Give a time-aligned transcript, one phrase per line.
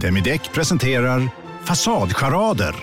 [0.00, 1.28] Demideck presenterar
[1.64, 2.74] Fasadcharader.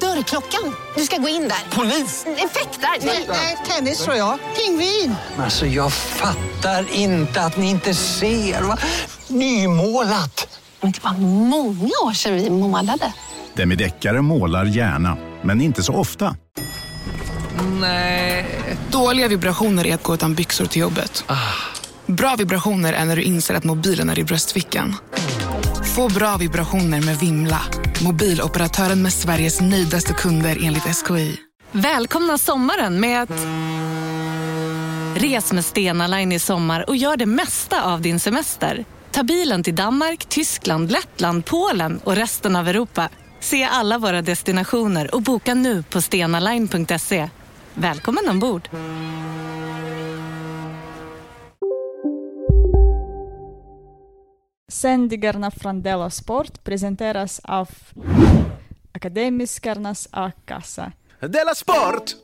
[0.00, 0.74] Dörrklockan.
[0.96, 1.76] Du ska gå in där.
[1.76, 2.26] Polis?
[2.26, 3.06] Effektar?
[3.06, 4.38] Nej, Nej, tennis tror jag.
[4.56, 5.14] Pingvin.
[5.38, 8.62] Alltså jag fattar inte att ni inte ser.
[8.62, 8.78] Va?
[9.28, 10.58] Nymålat!
[10.80, 11.12] Men det var
[11.48, 13.12] många år sedan vi målade.
[13.54, 16.36] Demideckare målar gärna, men inte så ofta.
[17.80, 18.46] Nej.
[18.90, 21.24] Dåliga vibrationer är att gå utan byxor till jobbet.
[22.06, 24.96] Bra vibrationer är när du inser att mobilen är i bröstfickan.
[25.96, 27.60] Få bra vibrationer med Vimla.
[28.04, 31.36] Mobiloperatören med Sveriges nöjdaste kunder enligt SKI.
[31.72, 33.46] Välkomna sommaren med att...
[35.22, 38.84] Res med Stena Line i sommar och gör det mesta av din semester.
[39.10, 43.08] Ta bilen till Danmark, Tyskland, Lettland, Polen och resten av Europa.
[43.40, 47.28] Se alla våra destinationer och boka nu på stenaline.se.
[47.74, 48.68] Välkommen ombord!
[54.70, 57.68] Sändningarna från Della Sport presenteras av
[58.92, 60.92] Akademiskarnas A-kassa.
[61.20, 62.14] Della Sport!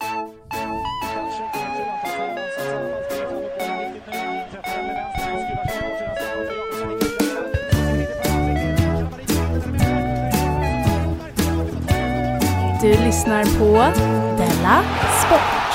[12.83, 13.99] Du lyssnar på
[14.39, 14.83] Della
[15.27, 15.66] Sport.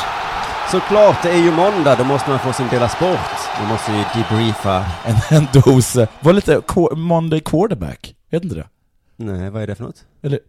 [0.71, 3.19] Såklart, det är ju måndag, då måste man få sin dela sport.
[3.59, 4.85] Man måste ju debriefa.
[5.05, 6.61] En, en dos, var lite
[6.95, 8.67] Monday quarterback, vet inte det?
[9.17, 10.05] Nej, vad är det för något?
[10.23, 10.39] Eller,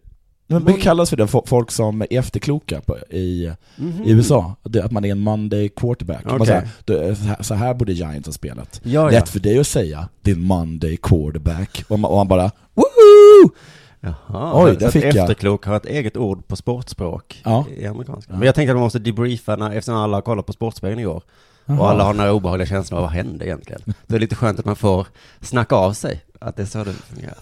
[0.47, 4.03] men det kallas för det, fo- folk som är efterkloka på, i, Mhm.
[4.05, 6.25] i USA, att man är en Monday quarterback.
[6.25, 6.47] Man Okej.
[6.85, 8.81] säger, "Du, så, här, borde Giants ha spelat.
[8.83, 9.25] Ja, Lätt ja.
[9.25, 11.83] för dig att säga, din Monday quarterback.
[11.87, 13.49] Och man, och man bara, woho!
[14.05, 15.15] Jaha, Oj, där att fick jag.
[15.15, 17.65] efterklok har ett eget ord på sportspråk Ja.
[17.77, 18.33] i amerikanska.
[18.33, 21.23] Men jag tänkte att man måste debriefa när, eftersom alla har kollat på Sportspegeln igår.
[21.65, 21.79] Jaha.
[21.79, 23.81] Och alla har här obehagliga känslan av vad hände egentligen.
[24.07, 25.07] Det är lite skönt att man får
[25.41, 27.35] snacka av sig, att det är så det fungerar.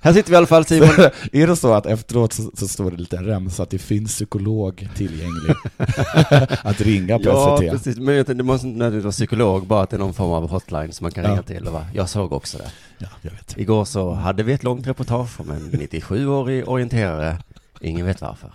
[0.00, 0.88] Här sitter vi i alla fall Simon.
[1.32, 4.88] är det så att efteråt så, så står det lite remsa att det finns psykolog
[4.96, 5.54] tillgänglig
[6.62, 7.70] att ringa på Ja, SVT?
[7.70, 7.96] precis.
[7.96, 10.92] Men det måste inte nödvändigtvis vara psykolog, bara att det är någon form av hotline
[10.92, 11.30] som man kan Ja.
[11.30, 11.64] ringa till.
[11.64, 11.86] Va?
[11.94, 12.70] Jag såg också det.
[12.98, 13.58] Ja, jag vet.
[13.58, 17.38] Igår så hade vi ett långt reportage om en 97-årig orienterare.
[17.80, 18.52] Ingen vet varför.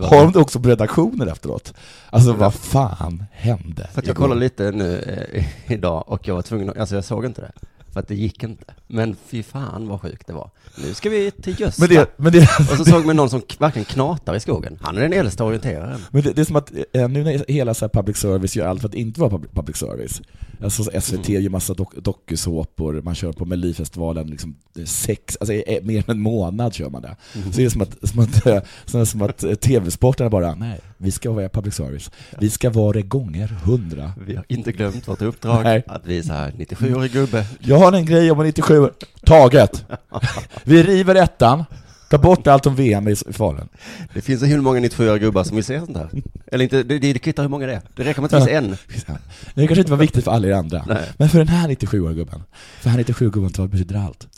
[0.00, 1.74] Har de det också på redaktionen efteråt?
[2.10, 3.88] Alltså vad fan hände?
[3.94, 4.98] För jag kollade lite nu
[5.32, 7.52] eh, idag och jag var tvungen att, alltså jag såg inte det.
[7.96, 8.64] För att det gick inte.
[8.86, 10.50] Men fy fan vad sjukt det var.
[10.78, 11.82] Nu ska vi till Gösta.
[11.82, 14.78] Men det, men det, Och så såg man någon som verkligen knatar i skogen.
[14.82, 16.00] Han är den äldsta orienteraren.
[16.10, 18.80] Men det, det är som att eh, nu när hela så public service gör allt
[18.80, 20.22] för att inte vara public, public service.
[20.62, 21.42] Alltså så SVT Mm.
[21.42, 26.04] gör massa dok, dokusåpor, man kör på Melodifestivalen liksom eh, sex, alltså eh, mer än
[26.16, 27.16] en månad kör man det.
[27.34, 27.52] Mm.
[27.52, 30.80] Så det är som att, som att, eh, som, som att eh, tv-sportarna bara, nej,
[30.98, 32.10] vi ska vara public service.
[32.40, 34.12] Vi ska vara det gånger hundra.
[34.26, 35.82] Vi har inte glömt vårt uppdrag Nej.
[35.86, 37.46] att visa här 97-årig gubbe.
[37.60, 38.88] Jag har en grej om en 97,
[39.24, 39.84] taget!
[40.64, 41.64] Vi river ettan,
[42.10, 43.68] tar bort allt om VM i Falun.
[44.14, 46.10] Det finns hur många 97-åriga gubbar som vill se sånt här.
[46.46, 47.80] Eller inte, det, det, kvittar hur många det är.
[47.96, 49.16] Det räcker med att det finns en.
[49.54, 50.84] Det kanske inte var viktigt för alla er andra.
[50.86, 51.02] Nej.
[51.16, 52.42] Men för den här 97-åriga gubben,
[52.80, 54.28] för den här 97-gubben tror jag betyder allt.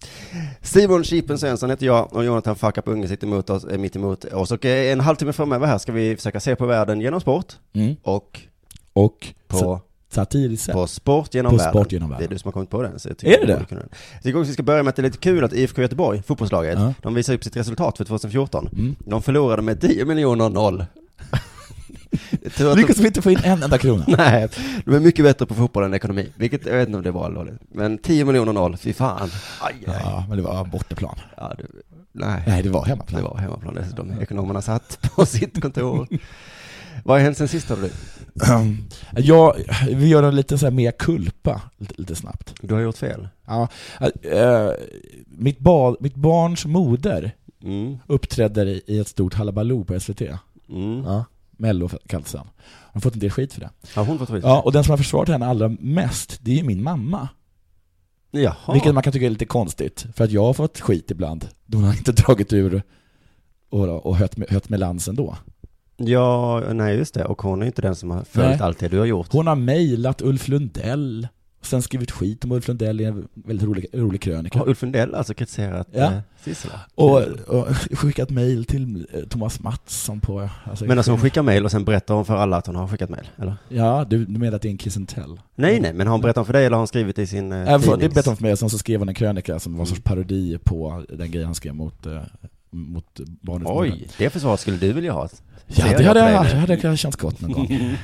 [0.62, 3.97] Simon Chipen Svensson heter jag och Jonathan Fuck Up Unge sitter emot oss, eh, mitt
[3.97, 4.50] emot oss.
[4.50, 7.97] Och eh, en halvtimme framöver här ska vi försöka se på världen genom sport Mm.
[8.03, 8.41] och
[8.92, 11.72] Och på, satiriskt på sport genom På världen.
[11.72, 12.34] sport genom Det är världen.
[12.34, 12.98] du som har kommit på den.
[12.98, 13.66] Så jag Är det det?
[14.12, 16.22] Jag tycker också vi ska börja med att det är lite kul att IFK Göteborg,
[16.22, 16.94] fotbollslaget, Ja.
[17.02, 18.69] de visar upp sitt resultat för 2014.
[18.72, 18.96] Mm.
[18.98, 20.84] De förlorade med 10 miljoner noll.
[22.58, 24.04] De- Lyckas vi inte få in en enda krona?
[24.19, 24.48] Nej,
[24.84, 26.28] de är mycket bättre på fotboll än ekonomi.
[26.36, 27.54] Vilket, jag vet inte om det eller dåligt.
[27.72, 29.30] Men 10 miljoner noll, fy fan.
[29.60, 29.94] Aj, aj.
[30.04, 31.19] Ja, men det var bortaplan.
[31.36, 31.64] Ja, det,
[32.12, 32.42] nej.
[32.46, 33.22] Nej, det var hemmaplan.
[33.22, 34.20] Det var hemmaplan dessutom.
[34.20, 36.08] Ekonomerna satt på sitt kontor.
[37.04, 37.91] Vad har hänt sen sist hörde du?
[39.16, 39.54] Ja,
[39.88, 42.54] vi gör en liten så här mea culpa, lite, lite snabbt.
[42.62, 43.28] Du har gjort fel.
[43.47, 43.69] Ja,
[44.22, 44.69] äh,
[45.26, 47.98] mitt, ba, mitt barns moder Mm.
[48.06, 50.20] uppträdde i, i ett stort halabaloo på SVT.
[50.69, 51.04] Mm.
[51.04, 52.47] Ja, Mello kallades han.
[52.66, 53.70] Hon har fått en del skit för det.
[53.94, 54.44] Har hon fått skit?
[54.44, 57.28] Ja, och den som har försvarat henne allra mest, det är ju min mamma.
[58.31, 58.72] Jaha.
[58.72, 61.49] Vilket man kan tycka är lite konstigt, för att jag har fått skit ibland.
[61.67, 62.82] Då hon har inte dragit ur
[63.70, 65.37] och, och hött, med, hött med lansen då.
[66.00, 67.24] Ja, nej just det.
[67.24, 68.60] Och hon är inte den som har följt Nej.
[68.60, 69.32] allt det du har gjort.
[69.32, 71.28] Hon har mejlat Ulf Lundell,
[71.60, 74.58] och sen skrivit skit om Ulf Lundell i en väldigt rolig, rolig krönika.
[74.58, 75.98] Har Ulf Lundell alltså kritiserat Ja.
[76.04, 76.80] eh, Sissela?
[76.94, 80.48] Och, och skickat mejl till eh, Thomas Mattsson på...
[80.64, 82.88] Alltså, Men alltså hon skickar mejl och sen berättar hon för alla att hon har
[82.88, 83.56] skickat mejl, eller?
[83.68, 85.40] Ja, du, du menar att det är en kiss and tell?
[85.56, 87.58] Nej, nej, men har hon berättat för dig eller har hon skrivit i sin eh,
[87.58, 89.58] Äh, för, det tidnings- berättade hon för mig, och sen så skrev hon en krönika
[89.58, 92.20] som var en sorts parodi på den grejen han skrev mot, eh,
[92.70, 95.29] mot barnets Oj, det försvaret skulle du vilja ha?
[95.67, 97.69] Ja, det hade, jag, det hade jag känts gott någon gång.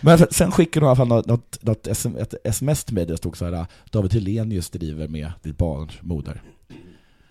[0.00, 3.06] Men sen skickade de i alla fall något, något, något SM, ett sms till mig
[3.06, 6.42] där det stod så här David Helenius driver med ditt barns moder.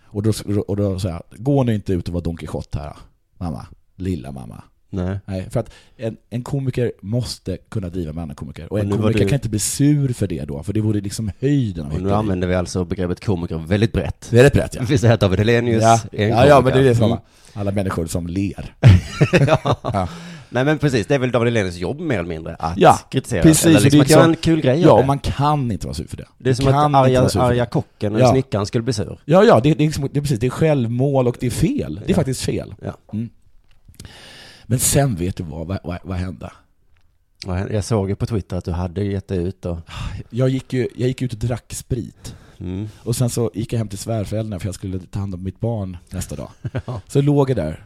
[0.04, 0.32] Och då,
[0.68, 2.96] och då sa jag, gå nu inte ut och vara Don Quijote här,
[3.38, 3.66] mamma.
[3.96, 4.64] Lilla mamma.
[4.94, 5.20] Nej.
[5.26, 8.66] Nej, för att en, en komiker måste kunna driva med annan komiker.
[8.66, 11.02] Och Och en komiker du- kan inte bli sur för det då, för det vore
[11.02, 14.28] liksom höjden av Och nu använder vi alltså begreppet komiker väldigt brett.
[14.34, 14.82] Rätt brett ja.
[14.82, 16.80] Det finns det här David Helenius Ja, är en ja, ja, men komiker.
[16.80, 17.20] det är det som Mm.
[17.54, 18.76] alla människor som ler.
[19.48, 19.80] ja.
[19.84, 20.08] Ja.
[20.54, 23.42] Nej men precis, det är väl David Helenius jobb mer eller mindre, att Ja, kritisera.
[23.44, 23.66] precis.
[23.66, 25.88] Eller liksom det är att göra en liksom- kul grej Ja, och man kan inte
[25.88, 26.26] vara sur för det.
[26.38, 28.32] Det är som att arga, arga kocken eller Ja.
[28.32, 29.20] snickaren skulle bli sur.
[29.26, 31.52] Ja, ja, det, det, är liksom, det är precis, det är självmål och det är
[31.52, 31.96] fel.
[31.96, 32.16] Det är Ja.
[32.16, 32.74] faktiskt fel.
[32.82, 32.98] Ja.
[33.14, 33.30] Mm.
[34.72, 36.52] Men sen vet du vad, vad, vad, vad hände?
[37.46, 39.78] Jag såg ju på Twitter att du hade gett dig ut och...
[40.30, 42.36] Jag gick, ju, jag gick ut och drack sprit.
[42.58, 42.90] Mm.
[43.04, 45.60] Och sen så gick jag hem till svärföräldrarna för jag skulle ta hand om mitt
[45.60, 46.50] barn nästa dag.
[46.86, 47.02] Ja.
[47.08, 47.86] Så låg jag där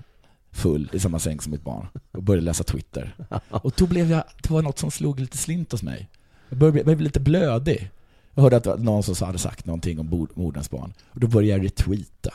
[0.51, 3.15] full i samma säng som mitt barn och började läsa Twitter.
[3.49, 6.09] Och då blev jag, det var något som slog lite slint hos mig.
[6.49, 7.91] Jag började, jag blev lite blödig.
[8.33, 10.93] Jag hörde att någon som hade sagt någonting om moderns barn.
[11.11, 12.33] Och då började jag retweeta.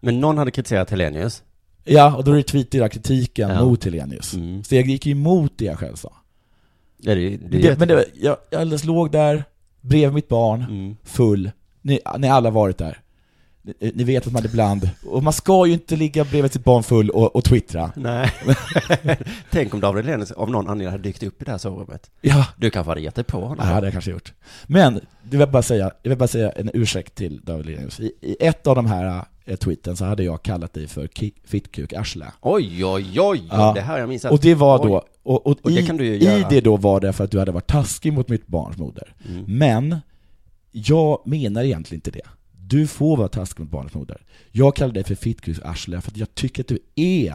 [0.00, 1.42] Men någon hade kritiserat Helenius.
[1.84, 3.64] Ja, och då retweetade jag kritiken Ja.
[3.64, 4.34] mot Helenius.
[4.34, 4.64] Mm.
[4.64, 6.12] Så jag gick ju emot det jag själv sa.
[6.98, 9.44] Ja, det, det, Det, men det, jag, jag alldeles låg där,
[9.80, 10.96] bredvid mitt barn, mm.
[11.04, 11.50] full.
[11.82, 13.00] Ni, ni alla varit där.
[13.62, 16.82] Ni, ni vet att man ibland, och man ska ju inte ligga bredvid sitt barn
[16.82, 17.92] full och, och twittra.
[17.96, 18.30] Nej.
[19.50, 22.10] Tänk om David Helenius av någon anledning hade dykt upp i det här sovrummet.
[22.20, 23.56] Ja, Du kanske hade gett dig på honom.
[23.56, 24.32] det hade jag kanske gjort.
[24.66, 28.00] Men, det vill bara säga, jag vill bara säga en ursäkt till David Lenius.
[28.00, 29.24] I, I ett av de här
[29.60, 31.08] tweeten så hade jag kallat dig för
[31.44, 32.26] fittkuk-arsle.
[32.40, 33.72] Oj, oj, oj, Ja.
[33.74, 34.32] det här jag minns att...
[34.32, 37.12] Och det var då, och, och, Och det i, ju i det då var det
[37.12, 39.14] för att du hade varit taskig mot mitt barns moder.
[39.28, 39.44] Mm.
[39.46, 39.96] Men,
[40.72, 42.26] jag menar egentligen inte det.
[42.58, 44.20] Du får vara taskig mot barnets moder.
[44.52, 47.34] Jag kallar dig för fittkuk-arsle för att jag tycker att du är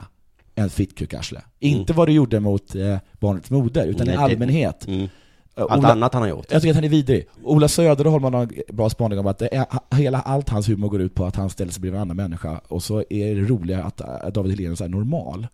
[0.55, 1.41] en fittkuk-arsle.
[1.59, 4.87] Inte vad du gjorde mot eh, barnets moder, utan Nej, i det- allmänhet.
[4.87, 5.07] Mm.
[5.59, 6.45] Eh, Allt Ola- annat han har gjort.
[6.51, 7.27] Jag tycker att han är vidrig.
[7.43, 9.65] Ola Söderholm har en bra spaning om att det är,
[9.95, 12.61] hela allt hans humor går ut på att han ställer sig bredvid en annan människa
[12.67, 15.47] och så är det roliga att äh, David Hellenius är normal.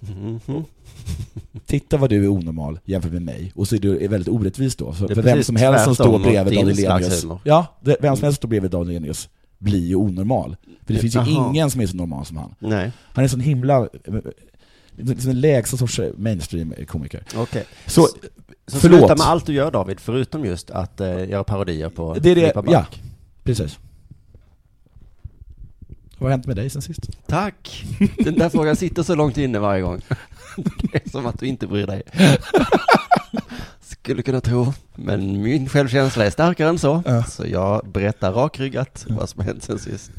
[0.00, 0.40] Mhm.
[1.66, 3.52] Titta vad du är onormal jämfört med mig.
[3.54, 4.92] Och så är du väldigt orättvis då.
[4.92, 6.76] Så för vem som helst som står bredvid David
[7.22, 7.40] humor.
[7.44, 9.28] Ja, det, vem som helst som står bredvid David Hellenius
[9.58, 10.56] blir ju onormal.
[10.86, 11.50] För det finns ju Jaha.
[11.50, 12.54] ingen som är så normal som han.
[12.58, 13.88] Nej, Han är sån himla,
[15.04, 17.22] liksom en lägsta sorts mainstream-komiker.
[17.36, 17.64] okej.
[17.86, 18.02] Så,
[18.66, 18.98] Så förlåt.
[19.00, 22.34] sluta med allt du gör David, förutom just att eh, göra parodier på Det är
[22.34, 22.86] det, ja,
[23.44, 23.78] precis.
[26.18, 27.08] Vad har hänt med dig sen sist?
[27.26, 27.84] Tack!
[28.18, 30.00] Den där frågan sitter så långt inne varje gång.
[30.92, 32.02] Det är som att du inte bryr dig.
[34.10, 37.02] Skulle kunna tro, men min självkänsla är starkare än så.
[37.06, 37.24] Ja.
[37.24, 40.10] Så jag berättar rakryggat vad som hänt sen sist.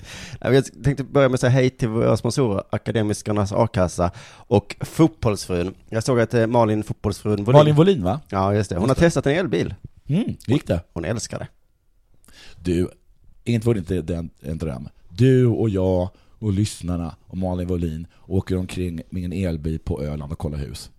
[0.41, 5.73] Jag tänkte börja med att säga hej till våra sponsorer, Akademiskarnas A-kassa och Fotbollsfrun.
[5.89, 8.19] Jag såg att eh, Malin, Fotbollsfrun Volin, Malin Wollin va?
[8.29, 9.75] ja just det, hon Just har testat en elbil.
[10.07, 10.79] Mm, gick det?
[10.93, 11.47] Hon älskar det.
[12.61, 12.89] Du,
[13.43, 14.89] inte var det inte den, en dröm.
[15.09, 16.09] Du och jag
[16.39, 20.89] och lyssnarna och Malin Wollin åker omkring med en elbil på Öland och kollar hus.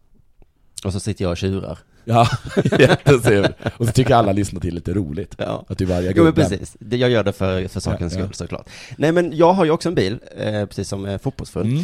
[0.85, 1.79] Och så sitter jag och tjurar.
[2.05, 2.29] Ja,
[2.79, 3.55] jättesur.
[3.77, 5.35] Och så tycker alla lyssnar till lite roligt.
[5.39, 5.65] Ja.
[5.69, 6.49] Att du varje Jo men gubben.
[6.51, 8.25] precis, Det- jag gör det för, för sakens Ja, ja.
[8.25, 8.69] skull såklart.
[8.97, 11.67] Nej men jag har ju också en bil, eh, precis som eh, fotbollsfrun.
[11.67, 11.79] Mm.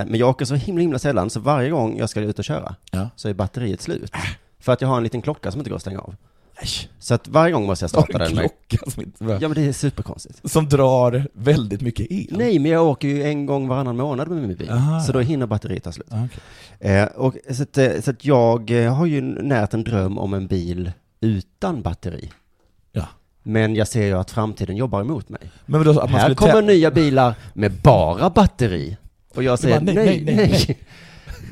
[0.00, 2.44] Eh, men jag åker så himla himla sällan, så varje gång jag ska ut och
[2.44, 3.08] köra Ja.
[3.16, 4.12] så är batteriet slut.
[4.60, 6.14] För att jag har en liten klocka som inte går att stänga av.
[6.98, 8.50] Så att varje gång måste jag starta den med...
[8.68, 10.50] klocka som, inte, Ja men det är superkonstigt.
[10.50, 12.26] som drar väldigt mycket el?
[12.30, 14.70] Nej men jag åker ju en gång varannan månad med min bil.
[14.70, 15.00] Aha.
[15.00, 16.06] Så då hinner batteriet ta slut.
[16.10, 16.94] Ah, okej.
[16.96, 20.34] Eh, och, så, att, eh, så att jag eh, har ju närt en dröm om
[20.34, 22.30] en bil utan batteri.
[22.92, 23.08] Ja.
[23.42, 25.40] Men jag ser ju att framtiden jobbar emot mig.
[25.66, 28.96] Men man Här kommer nya bilar med bara batteri.
[29.34, 30.78] Och jag säger bara, nej, nej, nej, nej, nej,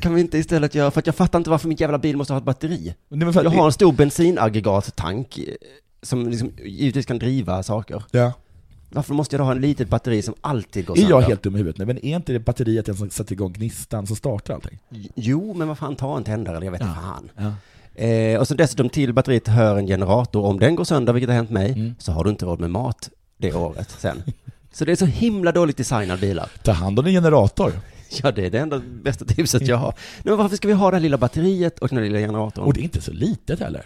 [0.03, 2.33] Kan vi inte istället göra, för att jag fattar inte varför min jävla bil måste
[2.33, 2.95] ha ett batteri.
[3.09, 5.45] Nej, Jag har en stor bensinaggregattank eh,
[6.03, 8.03] som liksom givetvis kan driva saker.
[8.11, 8.33] Ja.
[8.91, 11.17] Varför måste jag då ha en litet batteri som alltid går Är sönder?
[11.17, 11.79] jag helt dum i huvudet?
[11.79, 14.79] Nej, men är inte det batteriet den som sätter igång gnistan som startar allting?
[15.15, 17.03] Jo, men vad fan, ta en tändare eller jag vet inte Ja.
[17.03, 17.31] fan.
[17.37, 18.05] Ja.
[18.05, 20.45] Eh, och så dessutom till batteriet hör en generator.
[20.45, 21.95] Om den går sönder, vilket har hänt mig, Mm.
[21.99, 24.23] så har du inte råd med mat det året sen.
[24.75, 26.49] Så det är så himla dåligt designade bilar.
[26.63, 27.73] Ta hand om din generator.
[28.23, 29.89] Ja, det är det enda bästa tipset jag har.
[30.17, 32.65] Nej, men varför ska vi ha det här lilla batteriet och den här lilla generatorn?
[32.65, 33.83] Och det är inte så litet heller.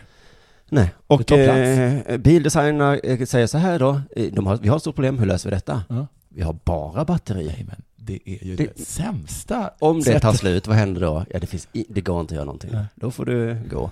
[0.69, 4.77] Nej, Det och eh, bildesignerna eh, säger så här då, eh, de har, vi har
[4.77, 5.83] ett stort problem, hur löser vi detta?
[5.89, 6.07] Ja.
[6.29, 7.47] Vi har bara batteri.
[7.47, 10.23] Nej, men det är ju det, Det- sämsta Om det sättet.
[10.23, 11.25] tar slut, vad händer då?
[11.31, 12.71] Ja, det, finns i, det går inte att göra någonting.
[12.73, 12.85] Nej.
[12.95, 13.91] Då får du gå.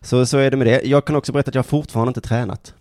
[0.00, 0.82] Så, så är det med det.
[0.84, 2.74] Jag kan också berätta att jag fortfarande inte tränat.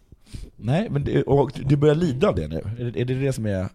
[0.56, 2.56] Nej, men det, och du börjar lida av det nu.
[2.80, 3.68] Är det är det, det som är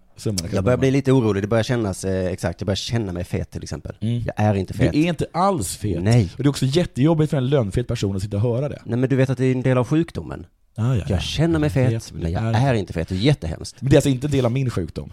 [0.52, 3.50] Jag börjar bli lite orolig, det börjar kännas, eh, exakt, jag börjar känna mig fet
[3.50, 3.96] till exempel.
[4.00, 4.22] Mm.
[4.26, 4.92] Jag är inte fet.
[4.92, 6.02] Du är inte alls fet.
[6.02, 6.30] Nej.
[6.36, 8.82] Och det är också jättejobbigt för en lönnfet person att sitta och höra det.
[8.84, 10.46] Nej men du vet att det är en del av sjukdomen.
[10.76, 13.08] Ah, ja, Jag känner mig fet, vet, men jag är- är inte fet.
[13.08, 13.76] Det är jättehemskt.
[13.82, 15.12] Men det är alltså inte en del av min sjukdom,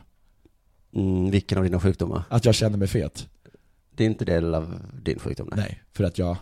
[0.96, 2.24] Mm, vilken av dina sjukdomar?
[2.30, 3.28] att jag känner mig fet.
[3.96, 5.48] Det är inte del av din sjukdom?
[5.56, 5.66] Nej.
[5.68, 6.38] Nej, för att jag...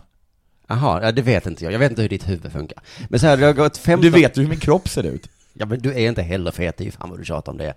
[0.68, 1.74] Jaha, ja, det vet inte jag.
[1.74, 2.80] Jag vet inte hur ditt huvud funkar.
[3.10, 4.02] Men så här, det har gått 15...
[4.02, 5.30] Du vet ju hur min kropp ser ut.
[5.54, 7.58] Ja men du är inte heller fet, det är ju fan vad du tjatar om
[7.58, 7.74] det.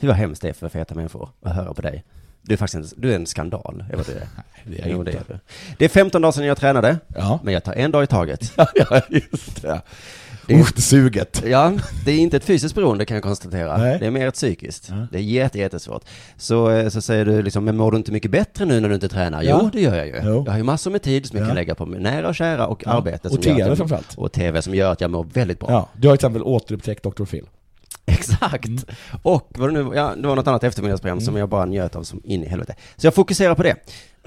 [0.00, 2.04] Hur vad hemskt det är för feta människor att höra på dig.
[2.42, 4.26] Du är faktiskt en, du är en skandal, är vad du är.
[4.64, 5.38] Det är Jo, det är du.
[5.78, 8.52] Det är 15 dagar sedan jag tränade, Ja, men jag tar en dag i taget.
[8.56, 9.82] ja just det.
[10.46, 11.42] Det är- det suget.
[11.46, 11.72] Ja,
[12.04, 13.76] det är inte ett fysiskt beroende kan jag konstatera.
[13.76, 13.98] Nej.
[13.98, 14.86] Det är mer ett psykiskt.
[14.90, 15.06] Ja.
[15.12, 16.04] Det är jätte, jättesvårt.
[16.36, 18.94] Så, eh, så säger du liksom, men mår du inte mycket bättre nu när du
[18.94, 19.42] inte tränar?
[19.42, 19.58] Ja.
[19.62, 20.20] Jo, det gör jag ju.
[20.24, 20.42] Jo.
[20.46, 21.48] Jag har ju massor med tid som jag Ja.
[21.48, 23.28] kan lägga på nära och kära och arbete.
[23.28, 24.14] Och som TV jag- framförallt.
[24.18, 25.70] Och TV som gör att jag mår väldigt bra.
[25.70, 27.24] Ja, du har till exempel återupptäckt Dr.
[27.24, 27.44] Phil.
[28.20, 28.66] Exakt.
[28.68, 28.78] Mm.
[29.22, 32.02] Och vad det nu, ja, det var något annat eftermiddagsprogram som jag bara njöt av
[32.02, 32.74] som in i helvete.
[32.96, 33.76] Så jag fokuserar på det.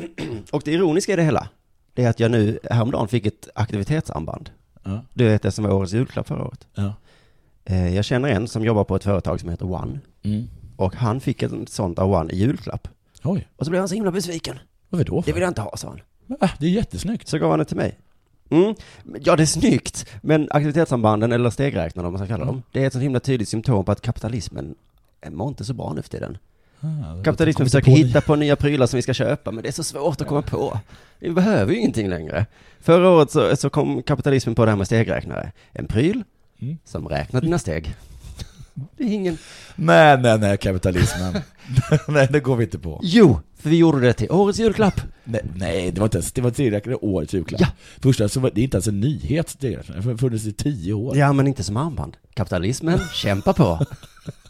[0.51, 1.47] Och det ironiska i det hela,
[1.93, 4.49] det är att jag nu häromdagen fick ett aktivitetsarmband.
[4.83, 5.01] Ja.
[5.13, 6.67] Du vet det som var årets julklapp förra året.
[6.75, 6.93] Ja.
[7.65, 9.99] Eh, Jag känner en som jobbar på ett företag som heter One.
[10.23, 10.47] Mm.
[10.75, 12.87] Och han fick ett sånt av One i julklapp.
[13.23, 14.59] Oj, Och så blev han så himla besviken.
[14.89, 15.15] varför då?
[15.15, 15.33] Det För?
[15.33, 15.99] vill jag inte ha, sa han.
[16.39, 17.27] Ah, det är jättesnyggt.
[17.27, 17.99] Så gav han det till mig.
[18.53, 18.75] Mm.
[19.23, 22.87] Ja, det är snyggt, men aktivitetssambanden, eller stegräknarna om man ska kalla dem, det är
[22.87, 24.75] ett så himla tydligt symptom på att kapitalismen
[25.21, 26.37] eh, mår inte så bra nu för tiden.
[26.79, 29.73] Ah, Kapitalismen försöker inte hitta på nya prylar som vi ska köpa, men det är
[29.73, 30.79] så svårt att komma på.
[31.19, 32.45] Vi behöver ju ingenting längre.
[32.79, 35.51] Förra året så, så kom kapitalismen på det här med stegräknare.
[35.71, 36.23] En pryl
[36.61, 36.77] Mm.
[36.85, 37.95] som räknar dina steg.
[38.73, 39.37] Det är ingen...
[39.75, 41.33] Nej, nej, nej, kapitalismen.
[42.07, 42.99] nej, det går vi inte på.
[43.03, 45.01] Jo, för vi gjorde det till årets julklapp.
[45.23, 47.61] Nej, nej det var inte ens, det var tillräckligt årets julklapp.
[47.61, 47.67] Ja.
[48.01, 51.17] Första så var det inte ens en nyhet, det har funnits i tio år.
[51.17, 52.17] Ja, men inte som armband.
[52.33, 53.85] Kapitalismen kämpar på.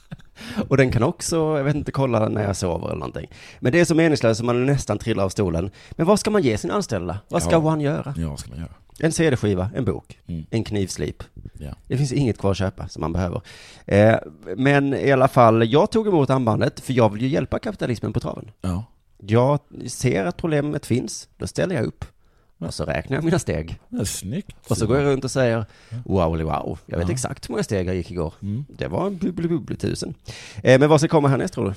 [0.70, 3.30] Och den kan också, jag vet inte, kolla när jag sover eller någonting.
[3.60, 5.72] Men det är så meningslöst så man nästan trillar av stolen.
[5.92, 7.20] Men vad ska man ge sina anställda?
[7.30, 7.58] Vad ska Ja.
[7.58, 8.14] One göra?
[8.18, 8.70] Ja, vad ska man göra?
[9.00, 10.46] En CD-skiva, en bok, Mm.
[10.50, 11.24] en knivslip.
[11.60, 11.70] Ja.
[11.88, 13.42] Det finns inget kvar att köpa som man behöver.
[13.86, 14.16] Eh,
[14.58, 18.20] men i alla fall, jag tog emot armbandet för jag vill ju hjälpa kapitalismen på
[18.20, 18.52] traven.
[18.62, 18.84] Ja.
[19.18, 22.06] Jag ser att problemet finns, då ställer jag upp.
[22.58, 23.80] Och så räknar jag mina steg.
[23.90, 24.56] Det är snyggt.
[24.70, 25.66] Och så går jag runt och säger
[26.06, 27.14] wow, wow, jag vet Ja.
[27.14, 28.34] exakt hur många steg jag gick igår.
[28.42, 28.66] Mm.
[28.78, 30.14] Det var en bubbli bubbli tusen.
[30.64, 31.74] Eh, men vad ska komma härnäst tror du?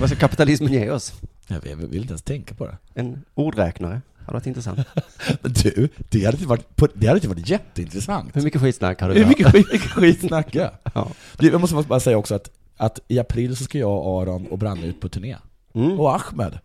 [0.00, 1.12] Vad ska kapitalismen ge oss?
[1.46, 2.76] Jag vill, inte ens tänka på det.
[2.94, 4.00] En ordräknare?
[4.18, 4.78] Hade varit intressant.
[5.42, 8.36] Men du, det hade inte varit, det hade inte varit jätteintressant.
[8.36, 10.70] Hur mycket skitsnack har du Hur mycket, mycket skit snackar jag?
[10.94, 11.08] Ja.
[11.38, 14.58] Du, jag måste bara säga också att, att i april så ska jag, Aron och
[14.58, 15.36] Branne ut på turné.
[15.74, 16.00] Mm.
[16.00, 16.58] Och Ahmed.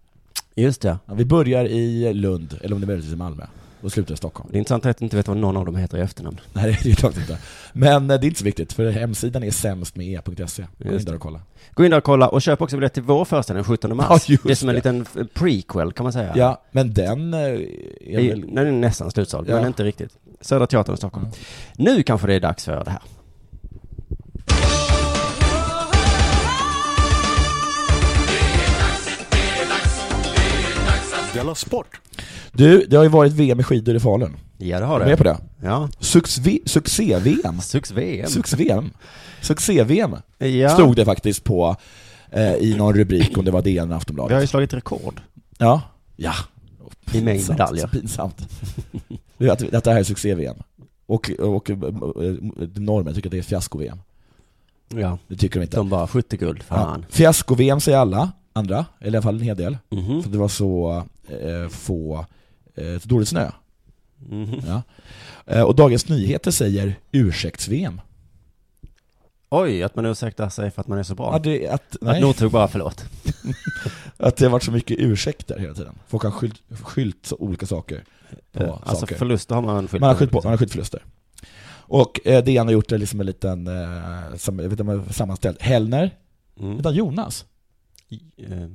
[0.61, 0.97] Just det.
[1.05, 3.43] Ja, vi börjar i Lund, eller om det är möjligtvis i Malmö.
[3.81, 4.49] Och slutar i Stockholm.
[4.51, 6.39] Det är intressant att jag inte vet vad någon av dem heter i efternamn.
[6.53, 7.37] Nej, det är klart inte.
[7.73, 10.65] Men eh, det är inte så viktigt, för hemsidan är sämst med e.se.
[10.77, 11.41] Gå in där och kolla.
[11.73, 14.29] Gå in där och kolla och köp också biljett till vår föreställning den 17 mars.
[14.29, 14.77] Ja, det är som en det.
[14.77, 16.33] liten f- prequel kan man säga.
[16.35, 17.59] Ja, men den eh, är
[18.01, 18.41] är, väl...
[18.55, 19.55] den är nästan slutsåld, Ja.
[19.55, 20.11] men inte riktigt.
[20.41, 21.27] Södra Teatern i Stockholm.
[21.77, 23.01] Nu kanske det är dags för det här.
[31.33, 31.99] Della Sport!
[32.51, 34.37] Du, det har ju varit VM i skidor i Falun.
[34.57, 35.05] Ja, det har det.
[35.05, 35.37] du med på det?
[35.63, 35.89] Ja.
[35.99, 37.61] Succé- Succé-VM.
[37.61, 38.27] Sux-VM.
[38.29, 38.89] Succé-VM.
[39.41, 40.15] Succé-VM.
[40.37, 40.69] Ja.
[40.69, 41.75] Stod det faktiskt på
[42.31, 44.43] eh, i någon rubrik om det var DN eller Vi har Aftonbladet.
[44.43, 45.21] ju slagit rekord
[45.57, 45.81] Ja.
[46.15, 46.33] Ja.
[47.13, 47.81] i mängd medaljer.
[47.87, 48.47] så Pinsamt.
[49.37, 50.55] Det är att Detta här är succé-VM.
[51.05, 51.69] Och, och, och
[52.75, 53.97] normen tycker att det är fiasko-VM.
[54.95, 55.17] Ja.
[55.27, 55.77] Det tycker de inte.
[55.77, 56.75] De bara 70 guld, Ja.
[56.75, 57.05] fan.
[57.09, 59.77] Fiasko-VM säger alla andra, eller i alla fall en hel del.
[59.89, 60.23] Mhm.
[60.23, 61.03] För det var så eh,
[61.69, 62.25] få,
[62.75, 63.51] eh, dålig snö.
[64.17, 64.61] Mhm.
[64.67, 64.81] Ja.
[65.45, 68.01] Eh, och Dagens Nyheter säger ursäkts-VM.
[69.49, 71.29] Oj, att man ursäktar sig för att man är så bra.
[71.33, 73.05] Ja, det, att, Att Northug bara förlåt.
[74.17, 75.95] att det har varit så mycket ursäkter hela tiden.
[76.07, 78.03] Folk har skylt, skylt så olika saker
[78.51, 79.15] på Ja, alltså saker.
[79.15, 81.03] förluster har man skyllt Man har skyllt på, man har skyllt förluster.
[81.71, 85.61] Och eh, DN har gjort det liksom en liten, eh, sam, jag vet inte sammanställt,
[85.61, 86.15] Hellner,
[86.59, 86.79] Mm.
[86.79, 87.45] utan Jonas.
[88.37, 88.67] Eh,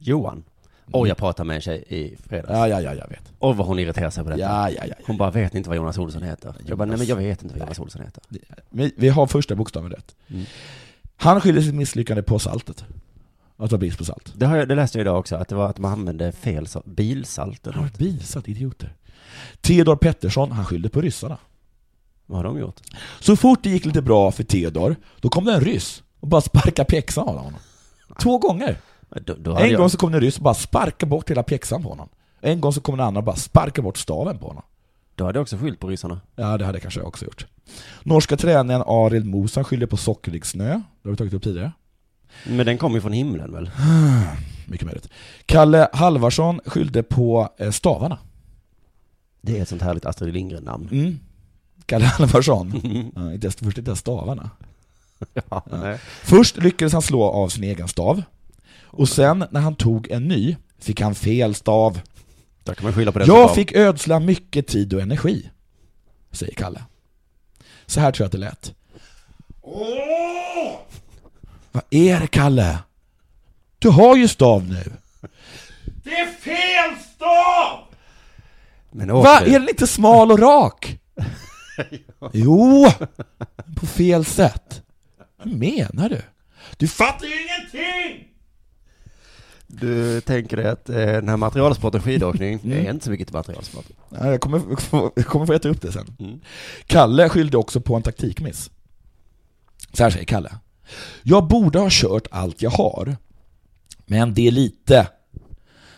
[0.00, 0.44] Johan.
[0.92, 2.50] Och jag pratade med en tjej i fredags.
[2.50, 3.32] Ja, ja, ja, jag vet.
[3.38, 4.42] Och vad hon irriterar sig på detta.
[4.42, 4.94] Ja, ja, ja.
[5.06, 6.54] Hon bara, vet inte vad Jonas Olsson heter?
[6.66, 7.78] Jag bara, nej men jag vet inte vad Jonas.
[7.78, 8.22] Olsson heter.
[8.70, 10.16] Vi, vi har första bokstaven rätt.
[10.28, 10.44] Mm.
[11.16, 12.84] Han skyller sitt misslyckande på saltet.
[13.56, 14.32] Att var brist på salt.
[14.36, 16.66] Det, har jag, det läste jag idag också, att det var att man använde fel
[16.66, 17.98] salt, bilsalt eller något.
[17.98, 18.94] bilsalt, idioter.
[19.60, 21.38] Theodor Pettersson, han skyllde på ryssarna.
[22.26, 22.80] Vad har de gjort?
[23.20, 26.40] Så fort det gick lite bra för Theodor, då kom det en ryss och bara
[26.40, 27.60] sparkade pjäxan av honom.
[28.20, 28.76] Två gånger.
[29.20, 31.82] Då, då En jag, gång så kom en ryss och bara sparkade bort hela pjäxan
[31.82, 32.08] på honom.
[32.40, 34.62] En gång så kom en annan och bara sparkade bort staven på honom.
[35.14, 36.20] då hade jag också skyllt på ryssarna.
[36.36, 37.46] Ja, det hade kanske jag också gjort.
[38.02, 40.68] Norska tränaren Arild Mosan skyller på sockrig snö.
[40.68, 41.72] Det har vi tagit upp tidigare.
[42.46, 43.70] Men den kommer ju från himlen väl?
[44.66, 45.08] Mycket möjligt.
[45.46, 48.18] Kalle Halvarsson skyllde på eh, stavarna.
[49.40, 50.88] Det är ett sånt härligt Astrid Lindgren-namn.
[50.92, 51.18] Mm.
[51.86, 52.72] Kalle Halvarsson.
[53.16, 54.50] Ja, inte, först inte ens stavarna.
[55.50, 55.98] Ja, nej.
[56.22, 58.22] Först lyckades han slå av sin egen stav.
[58.92, 62.00] Och sen när han tog en ny fick han fel stav.
[62.64, 65.50] Där kan man skylla på det Jag fick ödsla mycket tid och energi,
[66.30, 66.82] säger Kalle.
[67.86, 68.74] Så här tror jag att det lät.
[71.72, 72.78] Vad är det, Kalle?
[73.78, 74.92] Du har ju stav nu.
[76.04, 77.78] Det är fel stav!
[78.90, 79.40] Men Va?
[79.40, 80.98] Är den inte smal och rak?
[82.32, 82.86] Jo,
[83.76, 84.82] på fel sätt.
[85.36, 86.22] Vad menar du?
[86.76, 88.31] Du fattar ju ingenting!
[89.80, 92.86] Du tänker dig att eh, den här materialsporten skidåkning, Mm.
[92.86, 93.84] är inte så mycket materialsport.
[94.08, 96.16] Nej, jag kommer, få- jag kommer få äta upp det sen.
[96.18, 96.40] Mm.
[96.86, 98.70] Kalle skyllde också på en taktikmiss.
[99.92, 100.52] Så här säger Kalle.
[101.22, 103.16] Jag borde ha kört allt jag har,
[104.06, 105.08] men det är lite.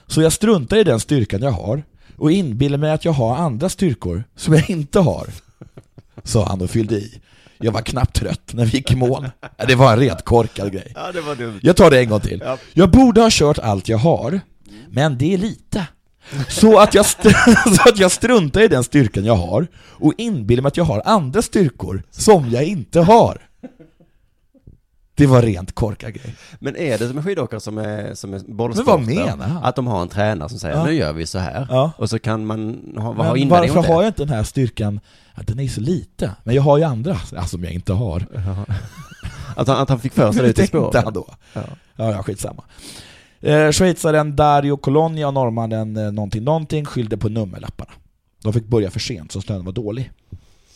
[0.07, 1.83] Så jag struntar i den styrkan jag har
[2.17, 5.27] och inbillar mig att jag har andra styrkor som jag inte har.
[6.25, 7.21] Sa han och fyllde i.
[7.59, 9.31] Jag var knappt trött när vi gick i mål.
[9.69, 10.93] Det var en rent korkad grej.
[10.95, 11.61] Ja, det var dumt.
[11.63, 12.43] Jag tar det en gång till.
[12.45, 12.59] Ja.
[12.73, 14.41] Jag borde ha kört allt jag har,
[14.91, 15.87] men det är lite.
[16.49, 17.07] Så att, jag
[17.77, 21.03] så att jag struntar i den styrkan jag har och inbillar mig att jag har
[21.05, 23.39] andra styrkor som jag inte har.
[25.17, 26.35] Det var rent korkad grej.
[26.59, 28.91] Men är det som en skidåkare som är, som är Men bollsporter?
[28.93, 29.65] vad menar han?
[29.65, 30.85] Att de har en tränare som säger Ja.
[30.85, 31.67] nu gör vi så här.
[31.71, 31.93] Ja.
[31.99, 35.01] Och så kan man ha, ha Men invändning varför har jag inte den här styrkan?
[35.37, 36.31] Ja, den är så lite.
[36.45, 38.27] Men jag har ju andra, alltså, som jag inte har.
[39.57, 41.27] Att han, att han fick för sig det ute i tänkte han då?
[41.53, 41.63] Ja.
[41.97, 42.65] Ja, ja, skitsamma.
[43.41, 47.91] Eh, Schweizaren Dario Colonia och norrmannen eh, någonting någonting skyllde på nummerlapparna.
[48.43, 50.11] De fick börja för sent så snön var dålig.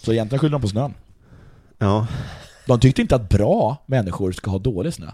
[0.02, 0.95] Så egentligen skyllde de på snön.
[1.78, 2.07] Ja.
[2.69, 5.07] De tyckte inte att bra människor ska ha dålig snö.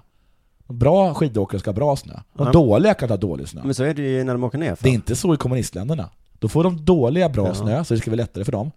[0.67, 2.15] Bra skidåkare ska ha bra snö.
[2.33, 2.53] Och Ja.
[2.53, 3.61] dåliga kan ha dålig snö.
[3.65, 4.85] Men så är det ju när de åker ner för.
[4.85, 6.11] Det är inte så i kommunistländerna.
[6.39, 7.55] Då får de dåliga bra Ja.
[7.55, 8.71] snö, så det ska vara lättare för dem.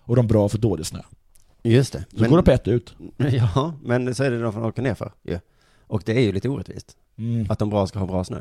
[0.00, 1.00] Och de bra får dålig snö.
[1.62, 2.04] Just det.
[2.16, 2.94] Så går det på ett ut.
[3.16, 5.12] Ja, men så är det de som åker ner för.
[5.22, 5.38] Ja.
[5.86, 6.96] Och det är ju lite orättvist.
[7.18, 7.46] Mm.
[7.50, 8.38] Att de bra ska ha bra snö.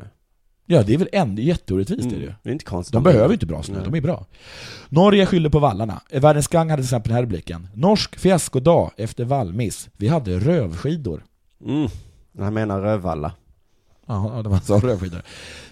[0.66, 2.24] Ja, det är väl ändå jätteorättvist är det ju.
[2.24, 2.36] Mm.
[2.44, 2.94] Det är inte konstigt.
[2.94, 3.86] De behöver inte bra snö, Nej.
[3.86, 4.26] de är bra.
[4.90, 6.02] Norge skyller på vallarna.
[6.12, 7.68] Världens Gang hade till exempel den här rubriken.
[7.74, 9.90] Norsk fiaskodag efter vallmiss.
[9.98, 11.24] Vi hade rövskidor.
[11.66, 11.90] Mm.
[12.40, 13.32] Han menar Rövalla.
[14.06, 15.22] Ja, det var så rövskidor.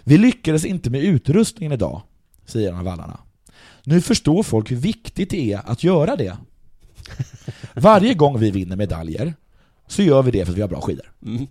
[0.04, 2.02] Vi lyckades inte med utrustningen idag,
[2.46, 3.20] säger en av vallarna.
[3.84, 6.38] Nu förstår folk hur viktigt det är att göra det.
[7.74, 9.34] Varje gång vi vinner medaljer
[9.88, 11.12] så gör vi det för att vi har bra skidor.
[11.26, 11.48] Mm.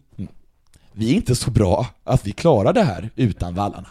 [0.93, 3.89] Vi är inte så bra att vi klarar det här utan vallarna.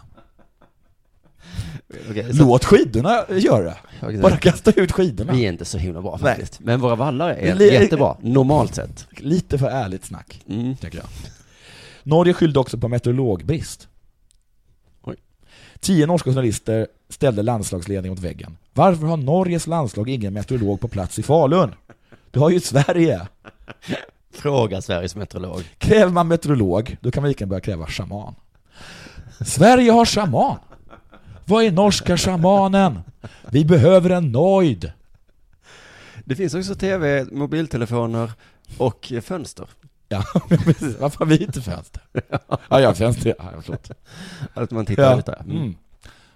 [2.10, 3.78] Okej, så- Låt skidorna göra det.
[4.02, 5.34] Okej, Bara kasta ut skidorna.
[5.34, 6.36] Vi är inte så himla bra Nej.
[6.36, 6.60] faktiskt.
[6.60, 9.08] Men våra vallar är Li- jättebra, normalt sett.
[9.18, 10.76] Lite för ärligt snack, Mm.
[10.78, 11.08] tycker jag.
[12.04, 13.88] Norge skyllde också på meteorologbrist.
[15.04, 15.16] Oj.
[15.80, 18.58] Tio norska journalister ställde landslagsledningen mot väggen.
[18.74, 21.76] Varför har Norges landslag ingen meteorolog på plats i Falun?
[22.32, 23.28] Du har ju Sverige.
[24.34, 25.63] Fråga Sveriges meteorolog.
[25.78, 28.36] Kräver man meteorolog, då kan man lika gärna börja kräva shaman.
[29.46, 30.58] Sverige har shaman.
[31.46, 33.00] Vad är norska shamanen?
[33.52, 34.92] Vi behöver en nojd.
[36.26, 38.32] Det finns också tv, mobiltelefoner
[38.78, 39.68] och fönster.
[40.08, 41.00] Ja, precis.
[41.00, 42.02] Varför har vi inte fönster?
[42.70, 43.36] Ja, jag har fönster.
[43.39, 43.92] Ja, förlåt.
[44.54, 45.20] Att man tittar Ja.
[45.20, 45.42] ut där.
[45.46, 45.76] Mm.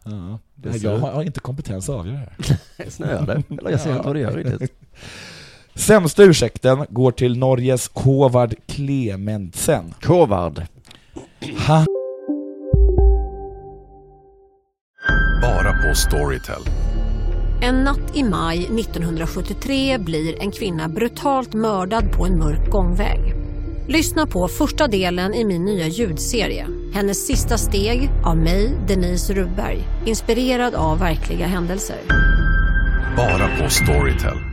[0.04, 0.40] Ja.
[0.82, 2.90] Jag har inte kompetens att avgöra det här.
[2.90, 3.44] Snöar det?
[3.60, 4.74] Eller jag ser inte vad det gör riktigt.
[5.76, 9.94] Sämsta ursäkten går till Norges Håvard Clementsen.
[10.02, 10.62] Kovard.
[11.58, 11.86] Han
[15.42, 16.62] Bara på Storytel.
[17.62, 23.20] En natt i maj 1973 blir en kvinna brutalt mördad på en mörk gångväg.
[23.88, 26.68] Lyssna på första delen i min nya ljudserie.
[26.94, 29.80] Hennes sista steg av mig, Denise Rubberg.
[30.06, 31.98] Inspirerad av verkliga händelser.
[33.18, 34.53] Bara på Storytel.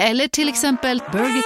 [0.00, 1.42] eller till exempel Burger...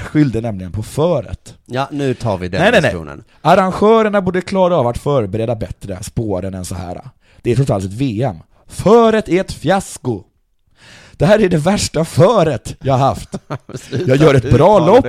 [0.00, 1.58] skyllde nämligen på föret.
[1.66, 2.90] Ja, nu tar vi den Nej, nej, nej.
[2.90, 3.24] diskussionen.
[3.40, 7.00] Arrangörerna borde klara av att förbereda bättre spåren än så här.
[7.42, 8.36] Det är trots allt ett VM.
[8.66, 10.22] Föret är ett fiasko.
[11.12, 13.34] Det här är det värsta föret jag har haft.
[14.06, 15.06] Jag gör ett bra lopp,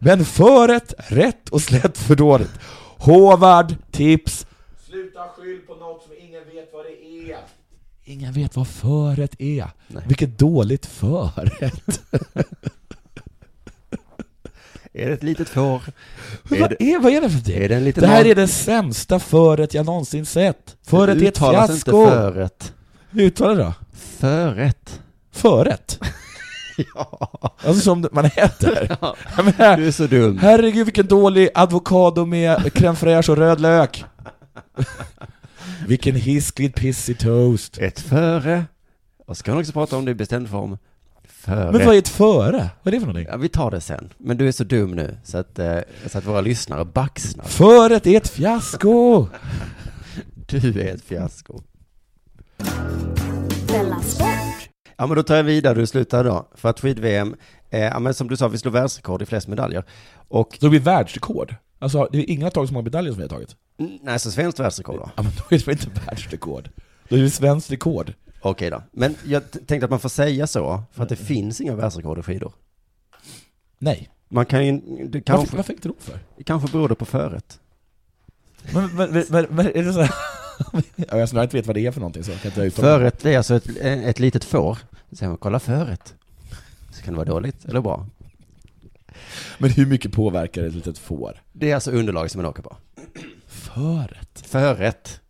[0.00, 2.52] men föret rätt och slätt för dåligt.
[2.98, 4.46] Håvard, tips.
[4.92, 7.38] Sluta skyll på något som ingen vet vad det är.
[8.04, 9.70] Ingen vet vad föret är.
[10.06, 12.00] Vilket dåligt föret.
[14.92, 15.82] Är det ett litet får?
[16.42, 17.64] Men vad, är, vad är det för det?
[17.64, 20.76] Är det en liten det här man- är det sämsta föret jag någonsin sett.
[20.82, 21.72] Föret är ett fiasko.
[21.74, 22.72] inte föret.
[23.10, 23.74] Hur uttalar du då?
[24.18, 25.00] Förrätt.
[25.30, 25.98] Förrätt?
[26.94, 27.30] ja.
[27.64, 28.96] Alltså som man äter?
[29.36, 30.38] Ja, menar, du är så dum.
[30.38, 34.04] Herregud vilken dålig avokado med crème fraîche och röd lök.
[35.86, 37.78] vilken hiskligt pissig toast.
[37.78, 38.64] Ett före.
[39.26, 40.78] Och så kan man också prata om det i bestämd form.
[41.24, 41.72] Före.
[41.72, 42.70] Men vad är ett före?
[42.82, 43.26] Vad är det för någonting?
[43.30, 44.12] Ja, vi tar det sen.
[44.18, 47.44] Men du är så dum nu så att, eh, så att våra lyssnare baxnar.
[47.44, 49.26] Föret är ett fiasko!
[50.46, 51.60] Du är ett fiasko.
[54.96, 56.48] Ja men då tar jag vidare, du slutar då.
[56.54, 57.36] För att skid-VM,
[57.70, 59.84] eh, ja, men som du sa, vi slår världsrekord i flest medaljer.
[60.28, 60.56] Och...
[60.60, 61.54] Så det blir världsrekord?
[61.82, 63.56] Alltså det är inga tagit så många medaljer som vi har tagit?
[63.78, 65.10] Mm, Nej, så svenskt världsrekord då.
[65.16, 66.68] Ja men då är det väl inte världsrekord?
[67.08, 68.12] Då är det svenskt rekord.
[68.42, 68.82] Okej då.
[68.92, 72.18] Men jag t- tänkte att man får säga så, för att det finns inga världsrekord
[72.18, 72.52] i skidor.
[73.78, 74.08] Nej.
[74.28, 76.18] Man kan ju, det Varför, kanske, varför inte då för?
[76.36, 77.60] det kanske beror det på föret.
[78.74, 80.14] Men, men, men, men, men är det så här?
[80.96, 82.88] ja, jag snarare inte vet vad det är för någonting så kan jag inte uttala
[82.88, 82.98] mig.
[82.98, 84.78] Föret är alltså ett, ett litet får.
[85.12, 86.14] Säger man, kolla föret.
[86.92, 88.06] Så kan det vara dåligt eller bra.
[89.58, 91.42] Men hur mycket påverkar ett litet får?
[91.52, 92.76] Det är alltså underlag som man åker på.
[93.46, 94.44] Föret?
[94.46, 95.20] Föret.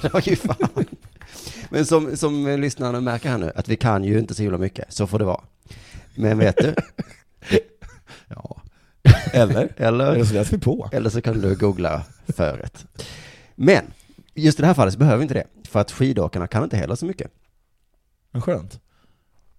[0.12, 0.84] Ja, ju fan.
[1.70, 4.92] Men som, som lyssnarna märker här nu, att vi kan ju inte så himla mycket.
[4.92, 5.40] Så får det vara.
[6.14, 6.74] Men vet du?
[8.28, 8.62] Ja.
[9.32, 9.68] Eller?
[9.76, 10.12] Eller?
[10.12, 10.88] Eller så läser vi på.
[10.92, 12.86] Eller så kan du googla föret.
[13.54, 13.84] Men,
[14.34, 15.46] just i det här fallet så behöver vi inte det.
[15.68, 17.30] För att skidåkarna kan inte heller så mycket.
[18.30, 18.80] Men skönt.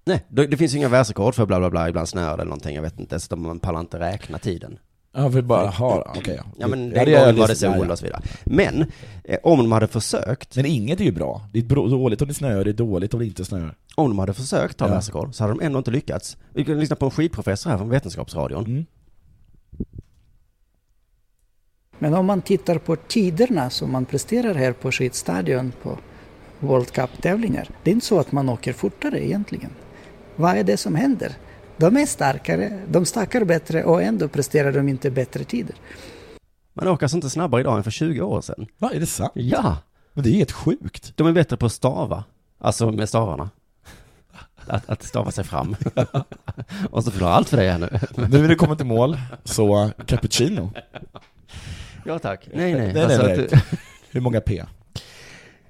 [0.09, 2.45] Nej, det, det finns ju inga världsrekord för bla bla bla, ibland snöar det eller
[2.45, 4.77] någonting, jag vet inte, så de- man pallar inte räkna tiden.
[5.13, 6.35] Ja, för bara ha, okej.
[6.37, 6.43] ja.
[6.57, 8.21] Ja men Ja, den det är gången var det sol och så vidare.
[8.45, 8.85] Men,
[9.23, 11.41] eh, om de hade försökt, Men inget är ju bra.
[11.53, 13.75] Det är dåligt om det snöar, det är dåligt om det inte snöar.
[13.95, 14.91] om de hade försökt ta Ja.
[14.91, 16.37] världsrekord, så hade de ändå inte lyckats.
[16.53, 18.65] Vi kan lyssna på en skidprofessor här från Vetenskapsradion.
[18.65, 18.85] Mm.
[21.99, 25.97] Men om man tittar på tiderna som man presterar här på skidstadion på
[26.59, 27.69] World Cup-tävlingar.
[27.83, 29.71] Det är inte så att man åker fortare egentligen.
[30.39, 31.33] Vad är det som händer?
[31.77, 35.75] De är starkare, de stackar bättre och ändå presterar de inte bättre tider.
[36.73, 38.67] Man åker alltså inte snabbare idag än för 20 år sedan.
[38.77, 39.31] Va, är det sant?
[39.35, 39.77] Ja!
[40.13, 41.13] Men det är helt sjukt.
[41.15, 42.23] De är bättre på att stava,
[42.59, 43.49] alltså med stavarna.
[44.67, 45.75] Att, att stava sig fram.
[46.91, 47.99] och så förlorar allt för dig här nu.
[48.29, 50.71] Nu när det kommer till mål, så cappuccino.
[52.05, 52.49] Ja tack.
[52.53, 52.93] Nej nej.
[52.93, 53.47] Nej, Alltså nej, nej.
[53.51, 53.77] du-
[54.11, 54.63] Hur många P?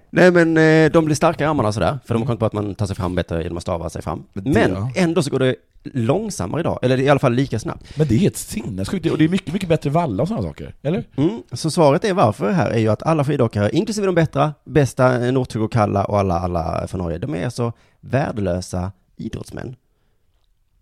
[0.10, 2.54] Nej men eh, de blir starka i armarna sådär, för de har kommit på att
[2.54, 4.24] man tar sig fram bättre genom att stava sig fram.
[4.34, 4.92] Men ja.
[4.96, 7.98] ändå så går det långsammare idag, eller i alla fall lika snabbt.
[7.98, 9.12] Men det är helt sinnessjukt.
[9.12, 10.76] Och det är mycket, mycket bättre valla och sådana saker.
[10.82, 11.04] Eller?
[11.16, 11.42] Mm.
[11.52, 15.32] Så svaret är varför här är ju att alla skidåkare, inklusive de bättre, bästa eh,
[15.32, 19.76] Northug och Kalla och alla, alla från Norge, de är alltså värdelösa idrottsmän.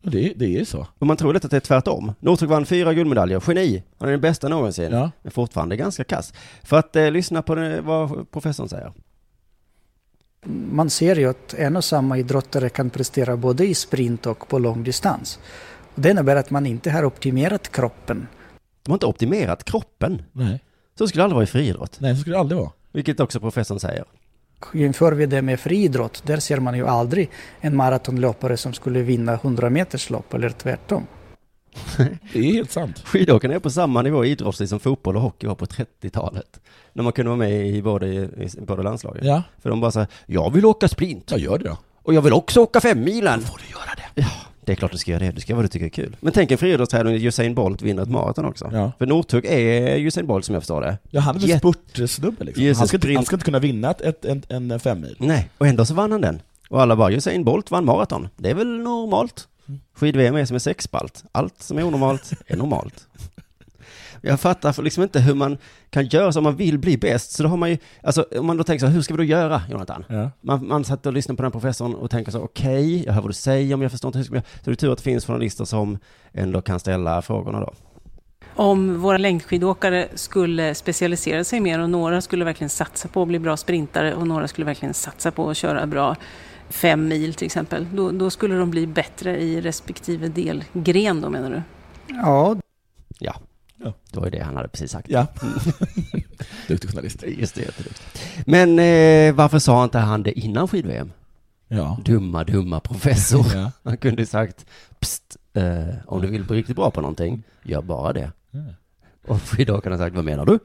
[0.01, 0.87] Det, det är så.
[0.99, 2.13] Och man tror lätt att det är tvärtom.
[2.19, 5.11] Northug vann fyra guldmedaljer, geni, han är den bästa någonsin, Ja.
[5.21, 6.33] men fortfarande ganska kass.
[6.63, 8.93] För att eh, lyssna på det, vad professorn säger.
[10.45, 14.59] Man ser ju att en och samma idrottare kan prestera både i sprint och på
[14.59, 15.39] långdistans.
[15.95, 18.27] Det innebär att man inte har optimerat kroppen.
[18.83, 20.21] De har inte optimerat kroppen.
[20.31, 20.63] Nej.
[20.97, 21.97] Så skulle det aldrig vara i friidrott.
[21.99, 22.71] Nej, så skulle det aldrig vara.
[22.91, 24.05] Vilket också professorn säger.
[24.73, 29.33] Jämför vi det med friidrott, där ser man ju aldrig en maratonlöpare som skulle vinna
[29.33, 31.07] 100 meters lopp eller tvärtom.
[32.33, 32.99] Det är helt sant.
[33.05, 36.59] Skidåkarna är på samma nivå idrottsligt som fotboll och hockey var på 30-talet.
[36.93, 38.29] När man kunde vara med i både, i
[38.67, 39.27] båda landslagen.
[39.27, 39.43] Ja.
[39.61, 41.31] För de bara säger, jag vill åka sprint.
[41.31, 41.77] Jag gör det då.
[42.03, 43.41] Och jag vill också åka femmilen.
[43.41, 44.21] Får du göra det?
[44.21, 44.27] Ja,
[44.65, 45.31] det är klart du ska göra det.
[45.31, 46.15] Du ska göra vad du tycker är kul.
[46.19, 48.69] Men tänk en friidrottstävling där Usain Bolt vinner ett maraton också.
[48.73, 48.91] Ja.
[48.97, 50.97] För Northug är Usain Bolt som jag förstår det.
[51.09, 52.65] Ja, han är väl Jätte- spurtsnubbe liksom.
[52.65, 55.15] Han ska, han ska inte kunna vinna ett, en, en femmil.
[55.19, 56.41] Nej, och ändå så vann han den.
[56.69, 58.27] Och alla bara, Usain Bolt vann maraton.
[58.37, 59.47] Det är väl normalt?
[59.93, 61.23] Skid-VM är som en sexspalt.
[61.31, 63.07] Allt som är onormalt är normalt.
[64.21, 65.57] Jag fattar för liksom inte hur man
[65.89, 67.31] kan göra så om man vill bli bäst.
[67.31, 69.17] Så då har man ju, alltså om man då tänker så här, hur ska vi
[69.17, 70.05] då göra, Jonathan?
[70.09, 70.31] Ja.
[70.41, 73.29] Man, man satt och lyssnade på den professorn och tänker så, okej, jag hör vad
[73.29, 74.45] du säger, men jag förstår inte hur ska vi göra?
[74.63, 75.97] Så det är tur att det finns journalister som
[76.33, 77.73] ändå kan ställa frågorna då.
[78.55, 83.39] Om våra längdskidåkare skulle specialisera sig mer och några skulle verkligen satsa på att bli
[83.39, 86.15] bra sprintare och några skulle verkligen satsa på att köra bra
[86.69, 91.49] fem mil till exempel, då, då skulle de bli bättre i respektive delgren då menar
[91.49, 91.61] du?
[92.13, 92.55] Ja,
[93.19, 93.35] Ja,
[93.83, 93.93] Ja.
[94.11, 95.09] det var ju det han hade precis sagt.
[95.09, 95.27] Ja.
[96.67, 97.23] Duktig journalist.
[97.27, 98.21] Just det, jätteduktigt.
[98.45, 101.11] Men eh, varför sa inte han det innan skid-VM?
[101.67, 101.99] Ja.
[102.05, 103.45] Dumma, dumma professor.
[103.55, 103.71] Ja.
[103.83, 104.65] Han kunde ju sagt,
[104.99, 105.63] pst, eh,
[106.05, 108.31] om du vill bli riktigt bra på någonting, gör bara det.
[108.51, 108.59] Ja.
[109.27, 110.59] Och skidåkaren har sagt, vad menar du?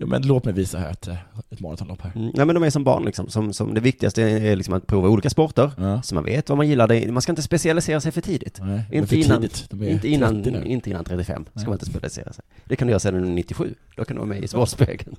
[0.00, 1.16] Ja, men låt mig visa här ett, eh,
[1.50, 2.12] ett maratonlopp här.
[2.14, 4.86] Mm, nej men de är som barn liksom, som, som det viktigaste är liksom att
[4.86, 6.88] prova olika sporter, så man vet vad man gillar.
[6.88, 8.58] Det, man ska inte specialisera sig för tidigt.
[8.62, 9.72] Nej, inte, för innan, tidigt.
[9.72, 10.64] Inte, innan, 30 nu.
[10.64, 11.64] inte innan 35 ska Nej.
[11.66, 12.44] man inte specialisera sig.
[12.64, 15.16] Det kan du göra sedan 97, då kan du vara med i Sportspegeln.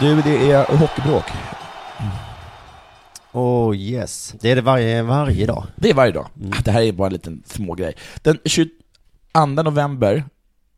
[0.00, 1.24] Du, det är hockeybråk.
[3.34, 5.66] Oh yes, det är det varje, varje dag.
[5.76, 6.26] Det är varje dag.
[6.52, 7.94] Ah, Det här är bara en liten smågrej.
[8.22, 10.24] Den 22 november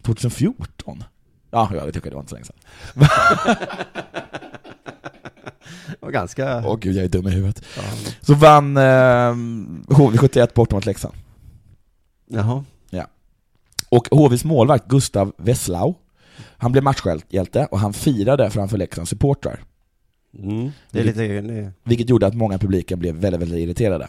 [0.03, 1.05] 2014,
[1.51, 2.57] ja, ja, det tycker jag det var inte så länge sedan.
[6.01, 6.63] Och ganska...
[6.67, 7.65] Åh gud, jag är dum i huvudet.
[8.21, 8.81] Så vann eh,
[9.95, 11.15] HV71 bort mot Leksand.
[12.27, 12.65] Jaha.
[12.91, 13.07] Ja.
[13.89, 15.95] Och HVs målvakt Gustav Wesslau,
[16.59, 19.61] han blev matchhjälte och han firade framför Leksands supportrar.
[20.43, 21.41] Mm, det är lite...
[21.41, 21.73] Det...
[21.85, 24.09] Vilket gjorde att många publiken blev väldigt, väldigt irriterade.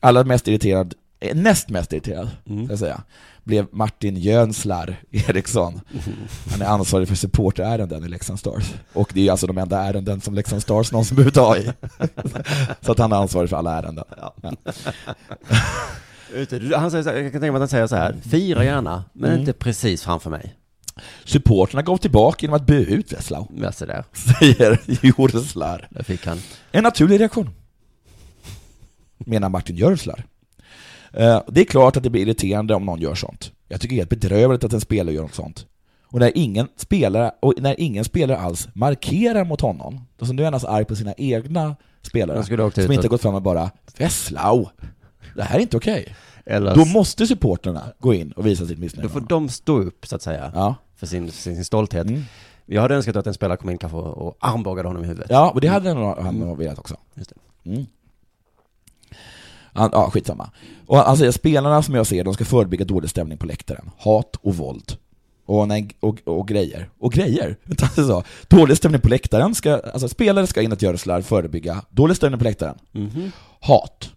[0.00, 3.02] Allra mest irriterad, eh, näst mest irriterad, ska jag säga,
[3.44, 5.80] blev Martin Jönslar Eriksson.
[6.50, 8.74] Han är ansvarig för supporterärenden i Leksand Stars.
[8.92, 11.72] Och det är alltså de enda ärenden som Leksand Stars någonsin behöver ta i.
[12.80, 14.04] Så att han är ansvarig för alla ärenden.
[14.16, 14.34] Ja.
[16.76, 19.04] Han säger så här, jag kan tänka mig att han säger så här, fira gärna,
[19.12, 19.40] men Mm.
[19.40, 20.54] inte precis framför mig.
[21.24, 23.46] Supporterna gav tillbaka genom att bua ut Wesslau.
[23.56, 24.04] Ja, så där.
[24.12, 25.88] Säger Joreslar.
[25.90, 26.38] Där fick han.
[26.72, 27.50] En naturlig reaktion.
[29.18, 30.24] Menar Martin Jörslar.
[31.12, 33.52] Eh, Det är klart att det blir irriterande om någon gör sånt.
[33.68, 35.66] Jag tycker det är helt bedrövligt att en spelare gör något sånt.
[36.06, 40.42] Och när ingen spelare, och när ingen spelare alls markerar mot honom, då som nu
[40.42, 42.36] är han alltså arg på sina egna spelare,
[42.84, 44.66] som inte gått fram och bara ”Vesslau,
[45.36, 46.14] det här är inte okej”.
[46.46, 49.08] Eller- Då måste supporterna gå in och visa sitt missnöje.
[49.08, 50.74] Då får de stå upp, så att säga, Ja.
[50.96, 52.06] för sin, för sin stolthet.
[52.66, 55.30] Jag hade önskat att en spelare kom in kanske och armbågade honom i huvudet.
[55.30, 56.96] Ja, och det hade nog han nog velat också.
[57.14, 57.70] Just det.
[57.70, 57.86] Mm.
[59.72, 60.50] Han, ja, skitsamma.
[60.86, 63.90] Och han säger spelarna som jag ser, de ska förebygga dålig stämning på läktaren.
[63.98, 64.96] Hat och våld.
[65.46, 66.90] Och, nej, och, och grejer.
[66.98, 67.56] Och grejer?
[67.64, 72.38] Utan det så, dålig stämning på läktaren ska, alltså spelare ska Jörslar förebygga dålig stämning
[72.38, 72.78] på läktaren.
[72.92, 73.32] Mhm.
[73.60, 74.10] Hat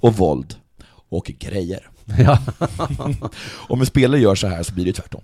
[0.00, 0.54] och våld
[1.16, 1.88] och grejer.
[2.18, 2.38] Ja.
[3.68, 5.20] Om en spelare gör så här så blir det tvärtom.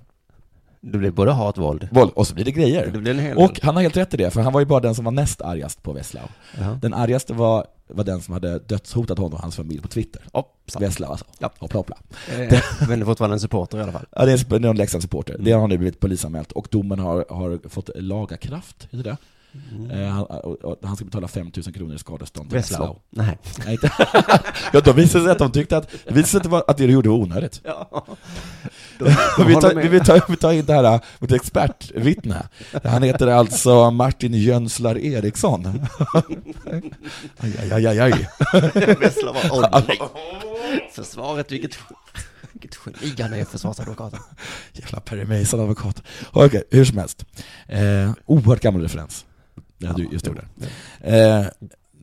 [0.82, 1.88] Det blir både hat, våld.
[1.92, 2.90] Våld, och så blir det grejer.
[2.92, 4.66] Det blir en hel och han har helt rätt i det, för han var ju
[4.66, 6.22] bara den som var näst argast på Wesslau.
[6.58, 6.78] Jaha.
[6.82, 10.22] Den argaste var, var den som hade dödshotat honom och hans familj på Twitter.
[10.78, 11.24] Wesslau alltså.
[11.38, 11.50] Ja.
[11.58, 11.96] Hoppla hoppla.
[12.38, 14.06] Eh, Men fortfarande en supporter i alla fall.
[14.16, 15.36] Ja, det är en- Leksandssupporter.
[15.38, 19.16] Det har nu blivit polisanmält och domen har, har fått lagakraft, heter det?
[19.92, 22.58] Eh, han, och, han ska betala 5 000 kronor i skadestånd till?
[22.58, 22.98] Wesslau.
[23.10, 23.38] Nej.
[23.64, 23.92] Nej inte.
[24.72, 27.08] ja, då visade sig att de tyckte att, det visade sig att, det de gjorde
[27.08, 27.60] var onödigt.
[27.64, 28.06] Ja.
[28.98, 29.82] vi, tar, håller med.
[29.82, 32.48] vi, vi, tar, vi tar in det här, äh, vårt expertvittne.
[32.84, 35.66] Han heter alltså Martin Jönslar Eriksson.
[37.38, 38.28] aj, aj, aj, aj, aj.
[39.24, 39.98] Var, åh nej.
[40.92, 41.78] Försvaret, vilket,
[42.52, 44.20] vilket geni han är, försvarsadvokaten.
[44.72, 46.02] Jävla Perry Mason-advokat.
[46.32, 47.24] Okej, hur som helst.
[47.68, 49.24] Eh, oerhört gammal referens.
[49.80, 50.44] Ja, du just gjorde.
[51.00, 51.46] Eh,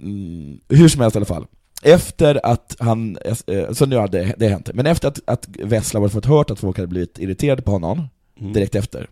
[0.01, 1.45] mm, hur som helst i alla fall.
[1.83, 6.09] Efter att han, eh, så nu hade det hänt, men efter att, att Vessla hade
[6.11, 8.07] fått hört att folk hade blivit irriterade på honom,
[8.39, 8.53] Mm.
[8.53, 9.09] direkt efter,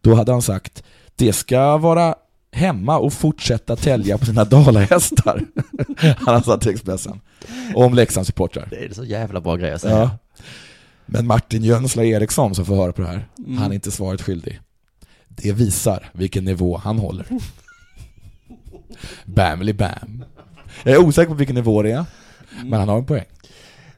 [0.00, 0.82] då hade han sagt
[1.16, 2.14] det ska vara
[2.52, 5.44] hemma och fortsätta tälja på sina dalahästar.
[6.18, 7.20] han har sagt till Expressen.
[7.74, 8.66] Om Leksands supportrar.
[8.70, 9.98] Det är så jävla bra grej att säga.
[9.98, 10.10] Ja.
[11.06, 13.58] Men Martin Jönsla Eriksson som får höra på det här, Mm.
[13.58, 14.60] han är inte svaret skyldig.
[15.28, 17.26] Det visar vilken nivå han håller.
[19.24, 20.24] Bamly bam.
[20.84, 22.04] Jag är osäker på vilken nivå det är,
[22.64, 23.24] men han har en poäng.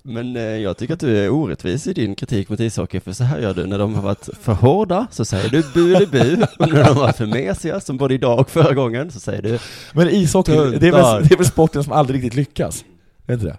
[0.03, 3.25] Men eh, jag tycker att du är orättvis i din kritik mot ishockey, för så
[3.25, 3.67] här gör du.
[3.67, 6.95] När de har varit för hårda så säger du bu bu, och när de har
[6.95, 9.59] varit för mesiga, som både idag och förra gången, så säger du
[9.93, 12.85] Men ishockey, det är, väl, det är väl sporten som aldrig riktigt lyckas?
[13.27, 13.59] Är inte det?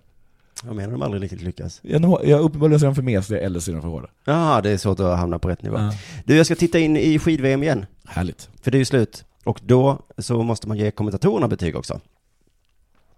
[0.66, 1.80] Jag menar de aldrig riktigt lyckas.
[1.84, 4.08] Jag uppenbarligen så är de för mesiga eller så är de för hårda.
[4.26, 5.78] Ja, det är svårt att hamna på rätt nivå.
[5.78, 5.94] Ja.
[6.26, 7.86] Du, jag ska titta in i skid-VM igen.
[8.06, 8.50] Härligt.
[8.62, 9.26] För det är ju slut.
[9.44, 12.00] Och då så måste man ge kommentatorerna betyg också.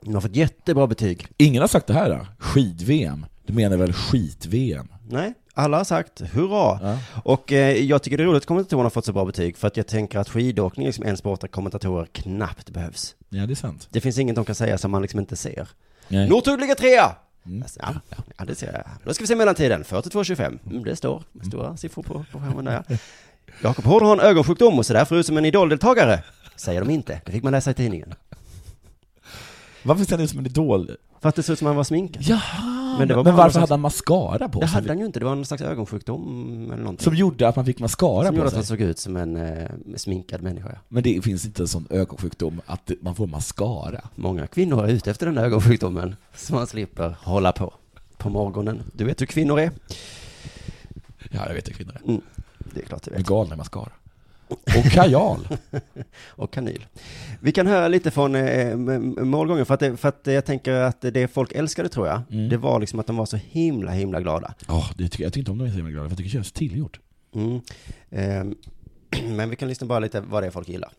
[0.01, 1.27] De har fått jättebra betyg.
[1.37, 2.27] Ingen har sagt det här då?
[2.39, 3.25] Skid-VM?
[3.45, 4.87] Du menar väl skit-VM?
[5.09, 6.79] Nej, alla har sagt hurra.
[6.81, 6.97] Ja.
[7.23, 9.67] Och eh, jag tycker det är roligt att kommentatorerna har fått så bra betyg, för
[9.67, 13.15] att jag tänker att skidåkning är liksom en sport där kommentatorer knappt behövs.
[13.29, 13.87] Ja, det är sant.
[13.91, 15.67] Det finns inget de kan säga som man liksom inte ser.
[16.07, 16.29] Nej.
[16.29, 17.15] Northug ligger trea!
[17.45, 17.61] Mm.
[17.61, 17.93] Alltså, Ja,
[18.37, 18.83] ja, det ser jag.
[19.03, 20.59] Då ska vi se mellantiden, 42-25.
[20.69, 22.83] Mm, det står stora siffror på, på skärmen där.
[23.61, 26.23] Jakob Hård har en ögonsjukdom och så därför ut som en idoldeltagare.
[26.55, 28.13] Säger de inte, det fick man läsa i tidningen.
[29.83, 30.91] Varför ser han ut som en idol?
[31.21, 32.23] För att det ser ut som han var sminkad.
[32.23, 32.95] Jaha!
[32.99, 34.73] Men, det var men varför någon hade han mascara på Det sig?
[34.75, 37.03] hade han ju inte, det var någon slags ögonsjukdom eller någonting.
[37.03, 38.57] Som gjorde att man fick mascara Som på gjorde att sig?
[38.57, 40.69] han såg ut som en eh, sminkad människa.
[40.73, 40.79] ja.
[40.89, 44.01] Men det finns inte en sån ögonsjukdom att det- man får mascara.
[44.15, 47.73] Många kvinnor är ute efter den där ögonsjukdomen, så man slipper hålla på
[48.17, 48.81] på morgonen.
[48.93, 49.71] Du vet hur kvinnor är?
[51.31, 52.09] Ja, jag vet hur kvinnor är.
[52.09, 52.21] Mm,
[52.73, 53.27] det är klart du Med vet.
[53.27, 53.91] galna mascara.
[54.47, 55.47] Och kajal.
[56.29, 56.85] och kanyl.
[57.39, 58.75] Vi kan höra lite från eh,
[59.23, 62.49] målgången, för att, det, för att jag tänker att det folk älskade tror jag, Mm.
[62.49, 64.53] det var liksom att de var så himla, himla glada.
[64.67, 66.29] Ja, det tycker, jag tycker inte om de är så himla glada, för jag tycker
[66.29, 66.99] det känns tillgjort.
[67.35, 67.61] Mm.
[68.11, 68.55] Ehm,
[69.35, 70.91] men vi kan lyssna bara lite vad det är folk gillar.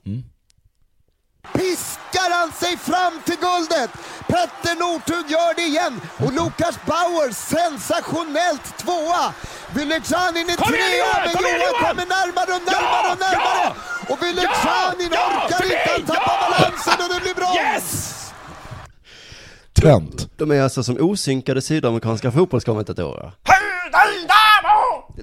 [1.52, 3.90] Piskar han sig fram till guldet!
[4.26, 6.00] Petter Northug gör det igen!
[6.24, 9.32] Och Lukas Bauer sensationellt tvåa!
[9.74, 13.74] Vyleksanin är trea, men Johan kommer närmare och närmare och närmare!
[14.08, 15.44] Och Vyleksanin Ja!
[15.46, 16.48] orkar inte, han tappar Ja!
[16.50, 17.56] balansen och det blir brons!
[17.56, 18.10] Yes!
[19.72, 20.28] Trent.
[20.38, 23.32] De är alltså som osynkade sydamerikanska fotbollskommentatorer.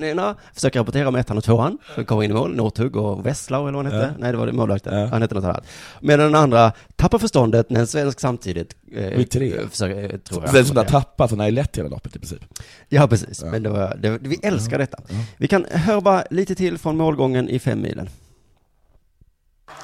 [0.02, 3.26] Den ena försöker rapportera om ettan och tvåan, för kommer in i mål, Northug och
[3.26, 4.06] Westlau eller vad han hette.
[4.14, 4.18] Ja.
[4.20, 5.10] Nej, det var det målvakten.
[5.10, 5.64] Han hette något annat.
[6.00, 9.58] Medan den andra tappar förståndet när en svensk samtidigt eh, Vid tre.
[9.58, 10.54] eh, försöker, eh, tror jag.
[10.54, 12.42] Den som har tappat, han har ju lett hela loppet i princip.
[12.90, 13.44] Ja, precis.
[13.44, 14.98] Men det var, det, vi älskar detta.
[15.38, 18.10] Vi kan höra bara lite till från målgången i fem milen.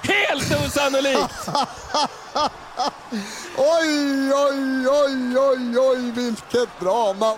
[0.01, 1.49] Helt osannolikt!
[3.57, 7.33] Oj, oj, oj, oj, oj, vilket drama!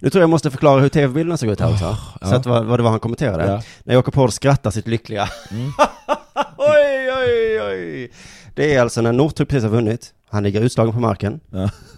[0.00, 1.96] Nu tror jag jag måste förklara hur tv-bilderna såg ut här också.
[2.20, 2.26] ja.
[2.26, 3.46] Så att vad, vad det var han kommenterade.
[3.46, 3.62] Ja.
[3.84, 5.28] När Jakob Hård skrattar sitt lyckliga.
[6.56, 8.10] oj, oj, oj.
[8.54, 10.14] Det är alltså när Northug precis har vunnit.
[10.30, 11.40] Han ligger utslagen på marken.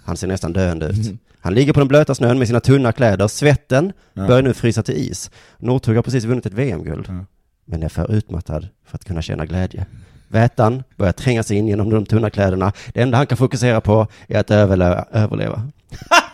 [0.05, 1.21] Han ser nästan döende ut.
[1.41, 3.29] Han ligger på den blöta snön med sina tunna kläder.
[3.29, 4.27] Svetten Ja.
[4.27, 5.31] börjar nu frysa till is.
[5.59, 7.09] Northug har precis vunnit ett VM-guld.
[7.65, 9.87] Men är för utmattad för att kunna känna glädje.
[10.29, 12.73] Vätan börjar tränga sig in genom de tunna kläderna.
[12.95, 15.05] Det enda han kan fokusera på är att överleva.
[15.13, 15.63] överleva.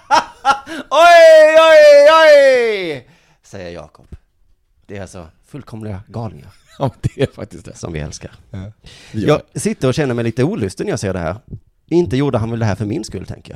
[0.91, 3.09] Oj, oj, oj!
[3.43, 4.07] Säger Jakob.
[4.87, 6.53] Det är alltså fullkomliga galningar.
[6.79, 7.75] Ja, det är faktiskt det.
[7.77, 8.31] Som vi älskar.
[8.51, 8.73] Ja.
[9.13, 11.37] Jag sitter och känner mig lite olusten när jag ser det här.
[11.87, 13.53] Inte gjorde han väl det här för min skull, tänker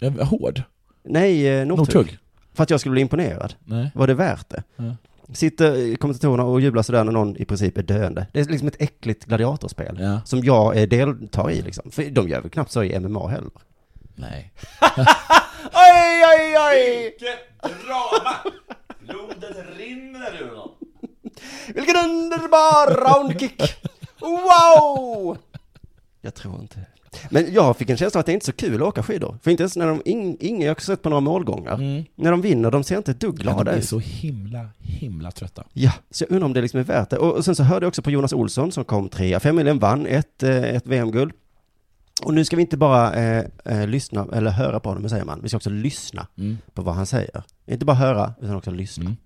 [0.00, 0.12] jag.
[0.18, 0.62] Ja, hård?
[1.04, 1.94] Nej, eh, Northug.
[1.96, 2.18] Northug?
[2.54, 3.54] För att jag skulle bli imponerad.
[3.64, 3.90] Nej.
[3.94, 4.62] Var det värt det?
[4.76, 4.96] Ja.
[5.32, 8.26] Sitter kommentatorerna och jublar sådär när någon i princip är döende.
[8.32, 9.98] Det är liksom ett äckligt gladiatorspel.
[10.00, 10.20] Ja.
[10.24, 11.90] Som jag eh, deltar i liksom.
[11.90, 13.50] För de gör väl knappt så i MMA heller.
[14.14, 14.52] Nej.
[15.72, 17.02] oj, oj, oj!
[17.02, 17.38] Vilket
[17.86, 18.34] drama!
[19.00, 20.70] Blodet rinner ur honom.
[21.74, 23.62] Vilken underbar roundkick!
[24.20, 25.38] Wow!
[26.20, 26.86] Jag tror inte
[27.30, 29.38] Men jag fick en känsla att det är inte är så kul att åka skidor.
[29.42, 32.04] För inte ens när de, ing, ingen, jag har sett på några målgångar.
[32.14, 33.88] När de vinner, de ser inte ett dugg Ja, glada de är ut.
[33.88, 35.64] så himla, himla trötta.
[35.72, 37.18] Ja, så jag undrar om det liksom är värt det.
[37.18, 39.40] Och, och sen så hörde jag också på Jonas Olsson som kom trea.
[39.40, 41.32] Femmilen vann ett, eh, ett VM-guld.
[42.24, 45.40] Och nu ska vi inte bara eh, eh, lyssna, eller höra på honom, säger man?
[45.42, 46.58] Vi ska också lyssna Mm.
[46.74, 47.42] på vad han säger.
[47.66, 49.16] Inte bara höra, utan också lyssna.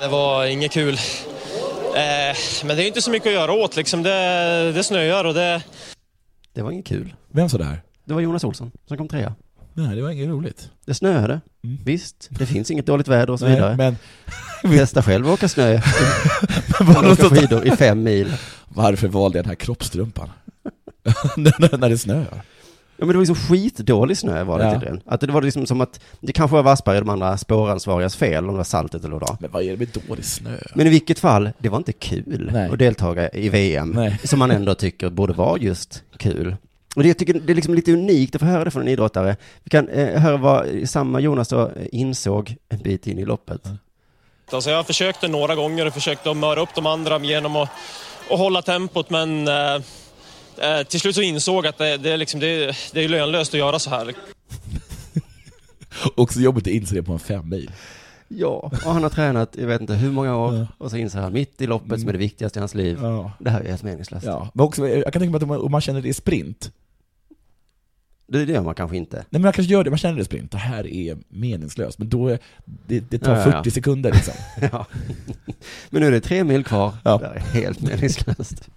[0.00, 0.94] Det var inget kul.
[0.94, 4.02] Eh, men det är inte så mycket att göra åt liksom.
[4.02, 5.62] Det, det snöar och det...
[6.52, 7.14] Det var inget kul.
[7.28, 7.82] Vem sa det här?
[8.04, 9.34] Det var Jonas Olsson som kom trea.
[9.74, 10.70] Nej, det var inget roligt.
[10.86, 11.40] Det snöade.
[11.84, 13.76] Visst, det finns inget dåligt väder och så Nej, vidare.
[13.76, 13.96] men-
[14.78, 15.64] Testa själv att åka snö.
[15.68, 18.32] Eller åka så- skidor i fem mil.
[18.68, 20.28] Varför valde jag den här kroppstrumpan?
[21.36, 22.42] när, det snöar.
[22.96, 24.72] Ja men det var liksom skitdålig snö var det Ja.
[24.72, 25.00] tydligen.
[25.06, 28.44] Att det var liksom som att, det kanske var Wassberg och de andra spåransvarigas fel,
[28.44, 29.36] om det var saltet eller vad.
[29.40, 30.56] Men vad är det med dålig snö?
[30.74, 32.70] Men i vilket fall, det var inte kul Nej.
[32.70, 36.56] att deltaga i VM, som man ändå tycker borde vara just kul.
[36.96, 38.88] Och det, jag tycker det är liksom lite unikt att få höra det från en
[38.88, 39.36] idrottare.
[39.64, 43.60] Vi kan eh, höra vad samma Jonas då insåg en bit in i loppet.
[44.52, 47.68] Alltså jag försökte några gånger och försökte att möra upp de andra genom att,
[48.30, 49.82] att hålla tempot men eh,
[50.60, 53.58] eh, till slut så insåg att det, det, är liksom, det, det är lönlöst att
[53.58, 54.14] göra så här.
[56.16, 57.70] Också jobbigt att inse det på en fem mil.
[58.28, 61.32] Ja, och han har tränat, jag vet inte hur många år, och så inser han
[61.32, 62.98] mitt i loppet som är det viktigaste i hans liv.
[63.02, 63.32] Ja.
[63.38, 64.26] Det här är helt meningslöst.
[64.26, 66.12] Ja, men också, jag kan tänka mig att om man, om man känner det i
[66.14, 66.72] sprint,
[68.26, 69.16] Det, det gör man kanske inte.
[69.16, 71.98] Nej men man kanske gör det, man känner det i sprint, det här är meningslöst,
[71.98, 72.38] men då är,
[72.86, 73.70] det, det tar Ja, ja, 40 ja.
[73.70, 74.34] sekunder liksom.
[74.72, 74.86] Ja.
[75.90, 76.92] Men nu är det tre mil kvar.
[77.04, 77.18] Ja.
[77.18, 78.68] Det här är helt meningslöst.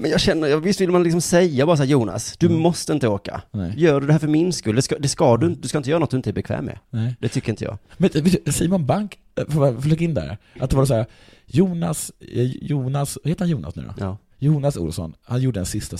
[0.00, 3.08] Men jag känner, visst vill man liksom säga bara så här, Jonas, du måste inte
[3.08, 3.42] åka.
[3.50, 3.72] Nej.
[3.76, 4.76] Gör du det här för min skull?
[4.76, 6.64] Det ska, det ska du inte, du ska inte göra något du inte är bekväm
[6.64, 6.78] med.
[6.90, 7.16] Nej.
[7.20, 7.78] Det tycker inte jag.
[7.96, 8.10] Men
[8.52, 10.38] Simon Bank, eh, får jag flika in där?
[10.60, 11.06] Att det var så här,
[11.46, 13.94] Jonas, eh, Jonas, heter han Jonas nu då?
[14.04, 14.18] Ja.
[14.38, 15.96] Jonas Olsson, han gjorde en sista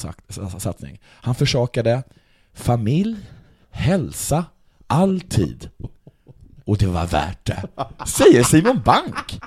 [0.59, 1.01] satsning.
[1.05, 2.03] Han försakade
[2.55, 3.17] familj,
[3.71, 4.45] hälsa,
[4.87, 5.69] all tid.
[6.65, 7.63] Och det var värt det.
[8.07, 9.41] Säger Simon Bank!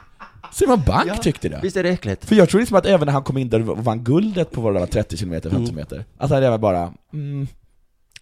[0.52, 1.60] Simon Bank Ja, tyckte det.
[1.64, 2.26] Visst är det äckligt?
[2.26, 4.62] För jag tror liksom att även när han kom in där och vann guldet på
[4.62, 5.66] våra 30 km, 50 Mm.
[5.86, 7.48] km, att han även bara, mm,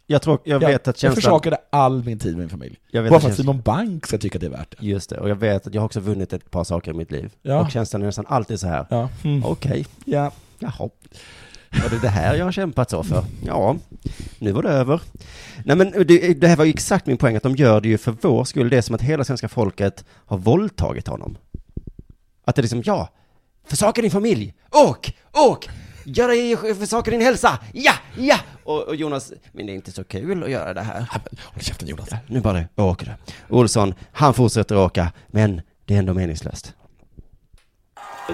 [0.07, 1.15] Jag, tror, jag vet att Jag känslan...
[1.15, 2.75] försakade all min tid med min familj.
[2.91, 4.85] Jag vet Bara att för att Simon Bank ska tycka att det är värt det.
[4.87, 7.11] Just det, och jag vet att jag har också vunnit ett par saker i mitt
[7.11, 7.31] liv.
[7.41, 7.59] Ja.
[7.61, 8.85] Och känslan är nästan alltid så här.
[8.89, 9.09] Ja.
[9.23, 9.45] Mm.
[9.45, 9.85] Okej.
[10.05, 10.31] Ja.
[10.59, 10.89] Jaha.
[11.83, 13.23] Var det det här jag har kämpat så för?
[13.45, 13.75] Ja,
[14.39, 15.01] nu var det över.
[15.65, 17.97] Nej men det, det här var ju exakt min poäng, att de gör det ju
[17.97, 18.69] för vår skull.
[18.69, 21.37] Det är som att hela svenska folket har våldtagit honom.
[22.49, 23.09] Att det är liksom, ja,
[23.67, 25.69] försaka din familj, åk, åk,
[26.05, 28.39] gör dig, försaka din hälsa, ja, ja!
[28.63, 31.05] Och, och Jonas, men det är inte så kul att göra det här.
[31.45, 32.07] Håll käften Jonas.
[32.11, 33.33] Ja, nu bara det, åker du.
[33.55, 36.73] Olsson, han fortsätter åka, men det är ändå meningslöst.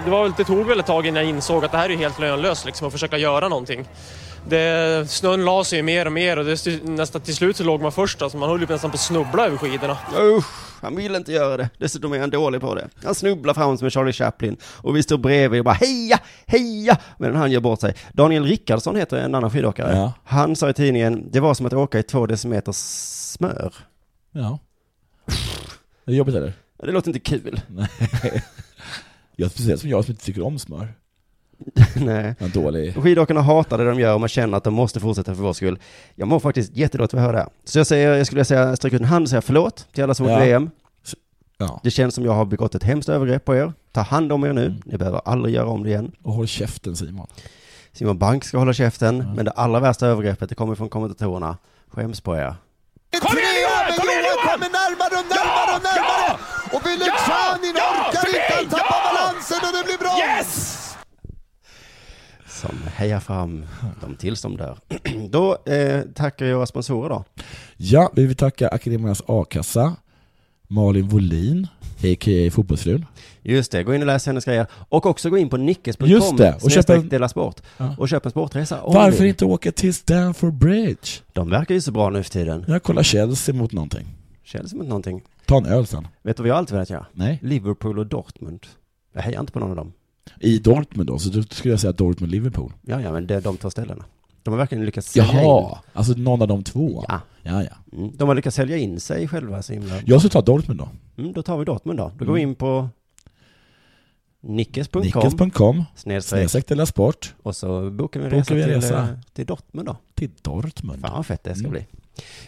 [0.04, 1.96] Det, var väl, det tog väl ett tag innan jag insåg att det här är
[1.96, 3.84] helt lönlöst liksom, att försöka göra någonting.
[4.48, 7.92] Det, snön la sig mer och mer och det, nästan till slut så låg man
[7.92, 8.22] först.
[8.22, 9.98] Alltså man höll ju nästan på att snubbla över skidorna.
[10.20, 11.70] Usch, han vill inte göra det.
[11.78, 12.88] Dessutom är han dålig på det.
[13.04, 14.56] Han snubblar fram som en Charlie Chaplin.
[14.64, 16.98] Och vi står bredvid och bara heja, heja!
[17.18, 17.94] Medan han gör bort sig.
[18.12, 19.96] Daniel Rickardsson heter en annan skidåkare.
[19.96, 20.12] Ja.
[20.24, 23.74] Han sa i tidningen, det var som att åka i två decimeter smör.
[24.32, 24.58] Ja.
[26.04, 26.52] Det är jobbigt eller?
[26.82, 27.60] Det låter inte kul.
[27.68, 27.88] Nej.
[29.38, 30.94] Jag, speciellt som jag som inte tycker om smör.
[31.96, 32.34] Nej.
[32.38, 32.94] En dålig...
[33.02, 35.78] Skidåkarna hatar det de gör och man känner att de måste fortsätta för vår skull.
[36.14, 37.48] Jag mår faktiskt jättedåligt för att höra det.
[37.64, 40.14] Så jag säger, jag skulle säga, sträcka ut en hand och säga förlåt till alla
[40.14, 40.32] som Ja.
[40.36, 40.70] åkt VM.
[41.58, 41.80] Ja.
[41.84, 43.72] Det känns som jag har begått ett hemskt övergrepp på er.
[43.92, 44.74] Ta hand om er nu.
[44.84, 46.12] Ni behöver aldrig göra om det igen.
[46.22, 47.26] Och håll käften Simon.
[47.92, 51.56] Simon Bank ska hålla käften, men det allra värsta övergreppet, det kommer från kommentatorerna.
[51.88, 52.54] Skäms på er.
[53.22, 53.98] Kom igen Johan!
[53.98, 54.58] Kom igen Johan!
[54.58, 56.38] kommer närmare och närmare och närmare!
[56.74, 60.18] Och Vylegzjanin orkar inte, han tappar balansen och det blir brons!
[60.20, 60.75] Yes!
[62.60, 63.64] Som hejar fram
[64.00, 64.78] dem tills de dör.
[65.30, 67.24] Då eh, tackar jag våra sponsorer då.
[67.76, 69.96] Ja, vi vill tacka Akademiernas A-kassa,
[70.68, 71.66] Malin Volin,
[71.98, 72.50] a.k.a.
[72.50, 73.06] Fotbollsfrun.
[73.42, 74.66] Just det, gå in och läs hennes grejer.
[74.88, 77.60] Och också gå in på nickes.com Just det, och köp en- dela sport.
[77.76, 77.94] Ja.
[77.98, 78.80] Och köp en sportresa.
[78.86, 81.08] Varför ni- inte åka till Stamford Bridge?
[81.32, 82.64] De verkar ju så bra nu för tiden.
[82.68, 84.06] Jag kollar Chelsea mot någonting.
[84.44, 85.22] Chelsea mot någonting.
[85.46, 86.08] Ta en öl sen.
[86.22, 87.06] Vet du vad jag alltid velat göra?
[87.12, 87.38] Nej.
[87.42, 88.66] Liverpool och Dortmund.
[89.12, 89.92] Jag hejar inte på någon av dem.
[90.40, 92.72] I Dortmund då, så då skulle jag säga Dortmund-Liverpool.
[92.82, 94.04] Ja, ja, men det är de två ställena.
[94.42, 95.76] De har verkligen lyckats sälja Jaha, in.
[95.92, 97.04] alltså någon av de två?
[97.08, 97.20] Ja.
[97.42, 97.98] Ja, ja.
[97.98, 99.94] Mm, de har lyckats sälja in sig själva så himla...
[100.06, 100.88] Jag skulle ta Dortmund då.
[101.18, 102.12] Mm, då tar vi Dortmund då.
[102.18, 102.50] Då går vi Mm.
[102.50, 102.88] in på
[104.40, 107.34] nickes.com Nickes.com, snedstreck Della Sport.
[107.42, 109.02] och så bokar vi en resa, vi en till, resa.
[109.02, 109.96] eh, till Dortmund då.
[110.14, 111.00] Till Dortmund.
[111.00, 111.70] Fan vad fett det ska Mm.
[111.70, 111.86] bli.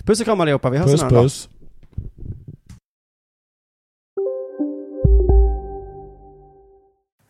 [0.05, 1.31] Puss och kram allihopa, vi hörs Puss en annan